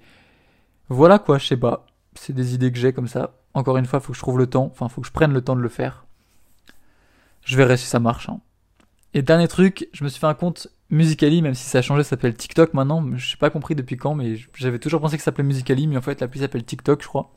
voilà 0.90 1.20
quoi, 1.20 1.38
je 1.38 1.48
sais 1.48 1.58
pas. 1.58 1.86
C'est 2.16 2.34
des 2.34 2.54
idées 2.54 2.72
que 2.72 2.78
j'ai 2.78 2.94
comme 2.94 3.08
ça. 3.08 3.34
Encore 3.54 3.78
une 3.78 3.86
fois, 3.86 4.00
faut 4.00 4.12
que 4.12 4.18
je 4.18 4.22
trouve 4.22 4.38
le 4.38 4.48
temps, 4.48 4.70
enfin, 4.72 4.88
faut 4.90 5.02
que 5.02 5.08
je 5.08 5.12
prenne 5.12 5.34
le 5.34 5.42
temps 5.42 5.56
de 5.56 5.62
le 5.62 5.70
faire. 5.70 6.06
Je 7.44 7.58
verrai 7.58 7.78
si 7.78 7.86
ça 7.86 8.00
marche. 8.00 8.30
Hein. 8.30 8.40
Et 9.14 9.22
dernier 9.22 9.48
truc, 9.48 9.88
je 9.94 10.04
me 10.04 10.10
suis 10.10 10.20
fait 10.20 10.28
un 10.28 10.34
compte 10.34 10.68
Musically, 10.92 11.42
même 11.42 11.56
si 11.56 11.64
ça 11.64 11.80
a 11.80 11.82
changé, 11.82 12.04
ça 12.04 12.12
s'appelle 12.12 12.36
TikTok 12.36 12.74
maintenant. 12.74 13.04
Je 13.16 13.34
n'ai 13.34 13.40
pas 13.40 13.50
compris 13.50 13.74
depuis 13.74 13.98
quand, 13.98 14.14
mais 14.14 14.36
j'avais 14.54 14.78
toujours 14.78 15.02
pensé 15.02 15.16
que 15.18 15.22
ça 15.22 15.26
s'appelait 15.26 15.44
Musically, 15.44 15.88
mais 15.88 15.98
en 15.98 16.02
fait 16.02 16.22
l'appli 16.22 16.42
s'appelle 16.42 16.64
TikTok, 16.64 17.02
je 17.02 17.08
crois. 17.08 17.34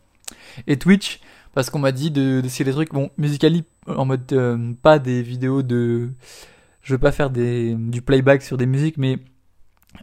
Et 0.66 0.76
Twitch, 0.76 1.20
parce 1.54 1.70
qu'on 1.70 1.78
m'a 1.78 1.92
dit 1.92 2.10
d'essayer 2.10 2.64
des 2.64 2.72
trucs. 2.72 2.92
Bon, 2.92 3.10
Musically 3.16 3.64
en 3.86 4.04
mode 4.04 4.30
euh, 4.32 4.72
pas 4.82 4.98
des 4.98 5.22
vidéos 5.22 5.62
de. 5.62 6.10
Je 6.82 6.94
veux 6.94 6.98
pas 6.98 7.12
faire 7.12 7.30
des, 7.30 7.74
du 7.74 8.02
playback 8.02 8.42
sur 8.42 8.56
des 8.56 8.66
musiques, 8.66 8.96
mais 8.98 9.18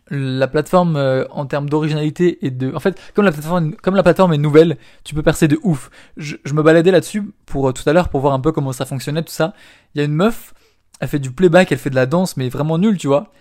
la 0.09 0.47
plateforme 0.47 0.95
euh, 0.95 1.25
en 1.31 1.45
termes 1.45 1.69
d'originalité 1.69 2.45
et 2.45 2.51
de 2.51 2.73
en 2.75 2.79
fait 2.79 2.99
comme 3.13 3.25
la 3.25 3.31
plateforme 3.31 3.75
comme 3.75 3.95
la 3.95 4.03
plateforme 4.03 4.33
est 4.33 4.37
nouvelle 4.37 4.77
tu 5.03 5.15
peux 5.15 5.23
percer 5.23 5.47
de 5.47 5.59
ouf 5.63 5.89
je, 6.17 6.35
me 6.53 6.61
baladais 6.61 6.91
là-dessus 6.91 7.23
pour 7.45 7.69
euh, 7.69 7.73
tout 7.73 7.87
à 7.89 7.93
l'heure 7.93 8.09
pour 8.09 8.21
voir 8.21 8.33
un 8.33 8.39
peu 8.39 8.51
comment 8.51 8.71
ça 8.71 8.85
fonctionnait 8.85 9.23
tout 9.23 9.33
ça 9.33 9.53
il 9.93 9.99
y 9.99 10.01
a 10.01 10.05
une 10.05 10.13
meuf 10.13 10.53
elle 10.99 11.07
fait 11.07 11.19
du 11.19 11.31
playback, 11.31 11.71
elle 11.71 11.77
fait 11.77 11.89
de 11.89 11.95
la 11.95 12.05
danse, 12.05 12.37
mais 12.37 12.49
vraiment 12.49 12.77
nul, 12.77 12.97
tu 12.97 13.07
vois. 13.07 13.31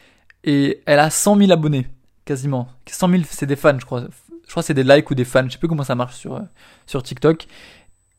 Et 0.44 0.82
elle 0.86 0.98
a 0.98 1.10
100 1.10 1.38
000 1.38 1.52
abonnés, 1.52 1.86
quasiment. 2.24 2.68
100 2.86 3.08
000, 3.08 3.22
c'est 3.28 3.46
des 3.46 3.56
fans, 3.56 3.78
je 3.78 3.84
crois. 3.84 4.04
Je 4.46 4.50
crois 4.50 4.62
c'est 4.62 4.74
des 4.74 4.84
likes 4.84 5.10
ou 5.10 5.14
des 5.14 5.24
fans, 5.24 5.44
je 5.46 5.52
sais 5.52 5.58
plus 5.58 5.68
comment 5.68 5.84
ça 5.84 5.94
marche 5.94 6.16
sur, 6.16 6.34
euh, 6.34 6.42
sur 6.86 7.02
TikTok. 7.02 7.46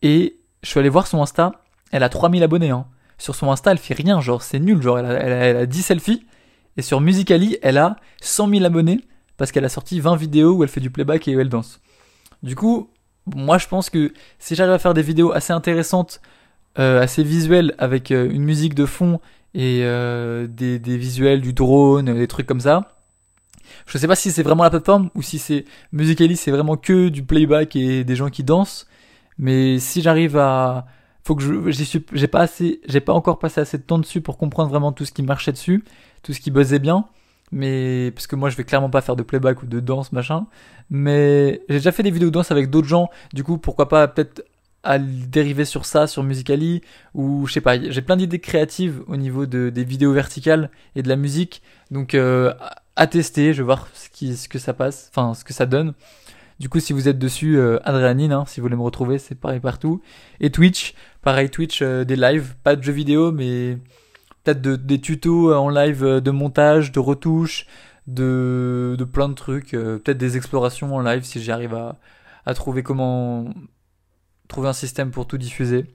Et 0.01 0.39
je 0.63 0.69
suis 0.69 0.79
allé 0.79 0.89
voir 0.89 1.05
son 1.05 1.21
Insta, 1.21 1.51
elle 1.91 2.03
a 2.03 2.09
3000 2.09 2.43
abonnés, 2.43 2.71
hein. 2.71 2.87
Sur 3.17 3.35
son 3.35 3.51
Insta, 3.51 3.71
elle 3.71 3.77
fait 3.77 3.93
rien, 3.93 4.19
genre, 4.21 4.41
c'est 4.41 4.59
nul, 4.59 4.81
genre, 4.81 4.99
elle 4.99 5.05
a, 5.05 5.19
elle, 5.19 5.57
a, 5.57 5.65
10 5.65 5.81
selfies. 5.83 6.25
Et 6.77 6.81
sur 6.81 7.01
Musically, 7.01 7.57
elle 7.61 7.77
a 7.77 7.97
100 8.21 8.49
000 8.49 8.65
abonnés, 8.65 9.01
parce 9.37 9.51
qu'elle 9.51 9.65
a 9.65 9.69
sorti 9.69 9.99
20 9.99 10.15
vidéos 10.15 10.53
où 10.53 10.63
elle 10.63 10.69
fait 10.69 10.81
du 10.81 10.89
playback 10.89 11.27
et 11.27 11.35
où 11.35 11.39
elle 11.39 11.49
danse. 11.49 11.79
Du 12.43 12.55
coup, 12.55 12.89
moi 13.33 13.57
je 13.57 13.67
pense 13.67 13.89
que 13.89 14.13
si 14.39 14.55
j'arrive 14.55 14.73
à 14.73 14.79
faire 14.79 14.93
des 14.93 15.01
vidéos 15.01 15.31
assez 15.31 15.53
intéressantes 15.53 16.21
euh, 16.77 17.01
assez 17.01 17.23
visuel 17.23 17.73
avec 17.77 18.11
euh, 18.11 18.29
une 18.29 18.43
musique 18.43 18.75
de 18.75 18.85
fond 18.85 19.21
et 19.53 19.79
euh, 19.83 20.45
des, 20.45 20.77
des, 20.77 20.97
visuels 20.97 21.39
du 21.39 21.53
drone, 21.53 22.13
des 22.13 22.27
trucs 22.27 22.45
comme 22.45 22.59
ça. 22.59 22.97
Je 23.87 23.97
sais 23.97 24.09
pas 24.09 24.17
si 24.17 24.29
c'est 24.29 24.43
vraiment 24.43 24.63
la 24.63 24.69
plateforme 24.69 25.09
ou 25.15 25.21
si 25.21 25.39
c'est 25.39 25.63
Musically, 25.93 26.35
c'est 26.35 26.51
vraiment 26.51 26.75
que 26.75 27.07
du 27.07 27.23
playback 27.23 27.77
et 27.77 28.03
des 28.03 28.15
gens 28.17 28.29
qui 28.29 28.43
dansent. 28.43 28.87
Mais 29.37 29.79
si 29.79 30.01
j'arrive 30.01 30.35
à, 30.35 30.85
faut 31.23 31.35
que 31.35 31.43
je, 31.43 32.01
j'ai 32.11 32.27
pas 32.27 32.41
assez, 32.41 32.81
j'ai 32.89 32.99
pas 32.99 33.13
encore 33.13 33.39
passé 33.39 33.61
assez 33.61 33.77
de 33.77 33.83
temps 33.83 33.99
dessus 33.99 34.19
pour 34.19 34.37
comprendre 34.37 34.69
vraiment 34.69 34.91
tout 34.91 35.05
ce 35.05 35.13
qui 35.13 35.23
marchait 35.23 35.53
dessus, 35.53 35.85
tout 36.25 36.33
ce 36.33 36.39
qui 36.41 36.51
buzzait 36.51 36.79
bien. 36.79 37.05
Mais 37.51 38.11
parce 38.11 38.27
que 38.27 38.35
moi 38.35 38.49
je 38.49 38.57
vais 38.57 38.63
clairement 38.63 38.89
pas 38.89 39.01
faire 39.01 39.15
de 39.15 39.23
playback 39.23 39.63
ou 39.63 39.67
de 39.67 39.79
danse 39.79 40.11
machin. 40.11 40.47
Mais 40.89 41.61
j'ai 41.69 41.75
déjà 41.75 41.91
fait 41.91 42.03
des 42.03 42.11
vidéos 42.11 42.29
de 42.29 42.33
danse 42.33 42.51
avec 42.51 42.69
d'autres 42.69 42.87
gens. 42.87 43.09
Du 43.33 43.43
coup 43.43 43.57
pourquoi 43.57 43.87
pas 43.87 44.07
peut-être 44.07 44.43
à 44.83 44.99
dériver 44.99 45.65
sur 45.65 45.85
ça, 45.85 46.05
sur 46.07 46.23
Musically, 46.23 46.81
ou 47.15 47.47
je 47.47 47.53
sais 47.53 47.61
pas, 47.61 47.79
j'ai 47.81 48.01
plein 48.03 48.17
d'idées 48.17 48.39
créatives 48.39 49.01
au 49.07 49.17
niveau 49.17 49.47
de, 49.47 49.71
des 49.71 49.83
vidéos 49.83 50.13
verticales 50.13 50.69
et 50.95 51.01
de 51.01 51.09
la 51.09 51.15
musique, 51.15 51.63
donc 51.89 52.13
euh, 52.13 52.53
à 52.95 53.07
tester, 53.07 53.51
je 53.53 53.63
vais 53.63 53.65
voir 53.65 53.87
ce 53.95 54.47
que 54.47 54.59
ça 54.59 54.73
passe, 54.75 55.09
enfin 55.09 55.33
ce 55.33 55.43
que 55.43 55.53
ça 55.53 55.65
donne. 55.65 55.95
Du 56.59 56.69
coup, 56.69 56.79
si 56.79 56.93
vous 56.93 57.07
êtes 57.09 57.17
dessus, 57.17 57.57
euh, 57.57 57.79
Adréanine, 57.83 58.31
hein, 58.31 58.45
si 58.47 58.59
vous 58.59 58.65
voulez 58.65 58.77
me 58.77 58.83
retrouver, 58.83 59.17
c'est 59.17 59.35
pareil 59.35 59.59
partout. 59.59 60.01
Et 60.39 60.51
Twitch, 60.51 60.93
pareil 61.21 61.49
Twitch, 61.49 61.81
euh, 61.81 62.05
des 62.05 62.15
lives, 62.15 62.55
pas 62.63 62.75
de 62.75 62.83
jeux 62.83 62.93
vidéo, 62.93 63.31
mais 63.31 63.79
peut-être 64.45 64.61
de, 64.61 64.75
des 64.75 65.01
tutos 65.01 65.53
en 65.53 65.69
live 65.69 66.03
de 66.03 66.31
montage, 66.31 66.91
de 66.91 66.99
retouche, 66.99 67.67
de, 68.07 68.95
de 68.97 69.03
plein 69.03 69.27
de 69.27 69.33
trucs, 69.33 69.71
peut-être 69.71 70.17
des 70.17 70.37
explorations 70.37 70.95
en 70.95 71.01
live 71.01 71.23
si 71.23 71.41
j'arrive 71.41 71.73
à, 71.73 71.97
à 72.45 72.53
trouver 72.53 72.83
comment 72.83 73.45
trouver 74.47 74.69
un 74.69 74.73
système 74.73 75.11
pour 75.11 75.27
tout 75.27 75.37
diffuser. 75.37 75.85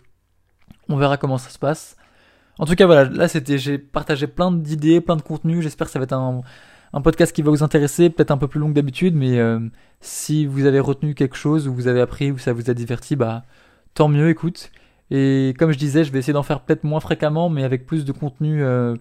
On 0.89 0.97
verra 0.97 1.17
comment 1.17 1.39
ça 1.39 1.51
se 1.51 1.59
passe. 1.59 1.97
En 2.59 2.67
tout 2.67 2.75
cas, 2.75 2.87
voilà, 2.87 3.05
là 3.05 3.29
c'était, 3.29 3.59
j'ai 3.59 3.79
partagé 3.79 4.27
plein 4.27 4.53
d'idées, 4.53 5.01
plein 5.01 5.17
de 5.17 5.23
contenus. 5.23 5.63
J'espère 5.63 5.87
que 5.87 5.93
ça 5.93 5.99
va 5.99 6.05
être 6.05 6.13
un, 6.13 6.43
un, 6.93 7.01
podcast 7.01 7.33
qui 7.35 7.43
va 7.43 7.51
vous 7.51 7.63
intéresser, 7.63 8.11
peut-être 8.11 8.33
un 8.33 8.37
peu 8.37 8.49
plus 8.49 8.61
long 8.61 8.69
que 8.69 8.75
d'habitude, 8.75 9.15
mais 9.15 9.39
euh, 9.39 9.61
si 10.01 10.47
vous 10.47 10.67
avez 10.67 10.81
retenu 10.81 11.15
quelque 11.15 11.37
chose, 11.37 11.69
ou 11.69 11.75
vous 11.75 11.89
avez 11.89 12.01
appris, 12.01 12.31
ou 12.31 12.39
ça 12.39 12.53
vous 12.53 12.71
a 12.71 12.75
diverti, 12.75 13.17
bah 13.17 13.45
tant 13.95 14.09
mieux, 14.09 14.29
écoute. 14.29 14.71
Et 15.11 15.55
comme 15.59 15.73
je 15.73 15.79
disais, 15.79 16.05
je 16.05 16.13
vais 16.13 16.21
essayer 16.21 16.33
d'en 16.33 16.43
faire 16.43 16.61
peut-être 16.61 16.85
moins 16.85 17.01
fréquemment, 17.01 17.49
mais 17.49 17.65
avec 17.65 17.87
plus 17.87 18.05
de 18.05 18.13
contenu 18.13 18.63
euh, 18.63 18.95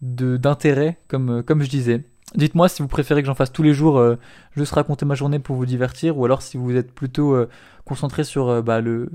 d'intérêt, 0.00 0.98
comme, 1.08 1.30
euh, 1.30 1.42
comme 1.42 1.62
je 1.62 1.68
disais. 1.68 2.04
Dites-moi 2.34 2.68
si 2.68 2.82
vous 2.82 2.88
préférez 2.88 3.22
que 3.22 3.26
j'en 3.26 3.34
fasse 3.34 3.52
tous 3.52 3.62
les 3.62 3.74
jours, 3.74 3.98
euh, 3.98 4.16
juste 4.56 4.72
raconter 4.72 5.04
ma 5.04 5.14
journée 5.14 5.38
pour 5.38 5.56
vous 5.56 5.66
divertir, 5.66 6.18
ou 6.18 6.24
alors 6.24 6.42
si 6.42 6.56
vous 6.56 6.74
êtes 6.74 6.92
plutôt 6.92 7.36
concentré 7.84 8.24
sur 8.24 8.62
bah, 8.62 8.80
le, 8.80 9.10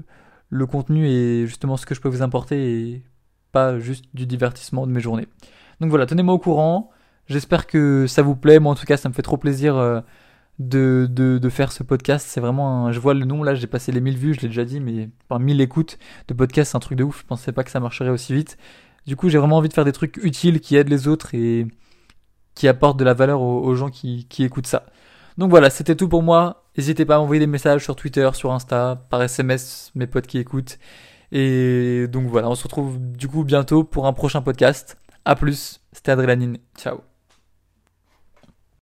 le 0.49 0.65
contenu 0.65 1.07
et 1.07 1.45
justement 1.47 1.75
ce 1.75 1.85
que 1.85 1.95
je 1.95 2.01
peux 2.01 2.09
vous 2.09 2.21
apporter 2.21 2.79
et 2.79 3.03
pas 3.51 3.79
juste 3.79 4.05
du 4.13 4.25
divertissement 4.25 4.85
de 4.85 4.91
mes 4.91 5.01
journées. 5.01 5.27
Donc 5.81 5.89
voilà, 5.89 6.05
tenez-moi 6.05 6.35
au 6.35 6.39
courant. 6.39 6.91
J'espère 7.27 7.67
que 7.67 8.05
ça 8.07 8.21
vous 8.21 8.35
plaît. 8.35 8.59
Moi 8.59 8.71
en 8.71 8.75
tout 8.75 8.85
cas, 8.85 8.95
ça 8.95 9.09
me 9.09 9.13
fait 9.13 9.21
trop 9.21 9.37
plaisir 9.37 10.03
de, 10.59 11.07
de, 11.09 11.37
de 11.37 11.49
faire 11.49 11.71
ce 11.71 11.83
podcast. 11.83 12.27
C'est 12.29 12.41
vraiment 12.41 12.87
un... 12.87 12.91
Je 12.91 12.99
vois 12.99 13.13
le 13.13 13.25
nom 13.25 13.43
là, 13.43 13.55
j'ai 13.55 13.67
passé 13.67 13.91
les 13.91 14.01
1000 14.01 14.17
vues, 14.17 14.33
je 14.33 14.41
l'ai 14.41 14.47
déjà 14.49 14.65
dit, 14.65 14.79
mais 14.79 15.09
enfin 15.29 15.39
1000 15.39 15.61
écoutes 15.61 15.97
de 16.27 16.33
podcast, 16.33 16.71
c'est 16.71 16.77
un 16.77 16.81
truc 16.81 16.97
de 16.97 17.03
ouf. 17.03 17.21
Je 17.21 17.25
pensais 17.25 17.51
pas 17.51 17.63
que 17.63 17.71
ça 17.71 17.79
marcherait 17.79 18.09
aussi 18.09 18.33
vite. 18.33 18.57
Du 19.07 19.15
coup, 19.15 19.29
j'ai 19.29 19.37
vraiment 19.37 19.57
envie 19.57 19.69
de 19.69 19.73
faire 19.73 19.85
des 19.85 19.93
trucs 19.93 20.17
utiles 20.17 20.59
qui 20.59 20.75
aident 20.75 20.89
les 20.89 21.07
autres 21.07 21.33
et 21.33 21.65
qui 22.55 22.67
apportent 22.67 22.99
de 22.99 23.05
la 23.05 23.13
valeur 23.13 23.41
aux, 23.41 23.75
gens 23.75 23.89
qui, 23.89 24.27
qui 24.27 24.43
écoutent 24.43 24.67
ça. 24.67 24.85
Donc 25.37 25.49
voilà, 25.49 25.69
c'était 25.69 25.95
tout 25.95 26.09
pour 26.09 26.21
moi. 26.21 26.65
N'hésitez 26.77 27.05
pas 27.05 27.15
à 27.15 27.19
m'envoyer 27.19 27.39
des 27.39 27.47
messages 27.47 27.83
sur 27.83 27.95
Twitter, 27.95 28.29
sur 28.33 28.51
Insta, 28.51 29.07
par 29.09 29.23
SMS, 29.23 29.91
mes 29.95 30.07
potes 30.07 30.27
qui 30.27 30.37
écoutent. 30.37 30.77
Et 31.31 32.07
donc 32.09 32.27
voilà, 32.27 32.49
on 32.49 32.55
se 32.55 32.63
retrouve 32.63 32.99
du 32.99 33.27
coup 33.27 33.43
bientôt 33.43 33.83
pour 33.83 34.07
un 34.07 34.13
prochain 34.13 34.41
podcast. 34.41 34.97
A 35.25 35.35
plus, 35.35 35.81
c'était 35.93 36.11
Adrélanine. 36.11 36.57
Ciao. 36.77 37.08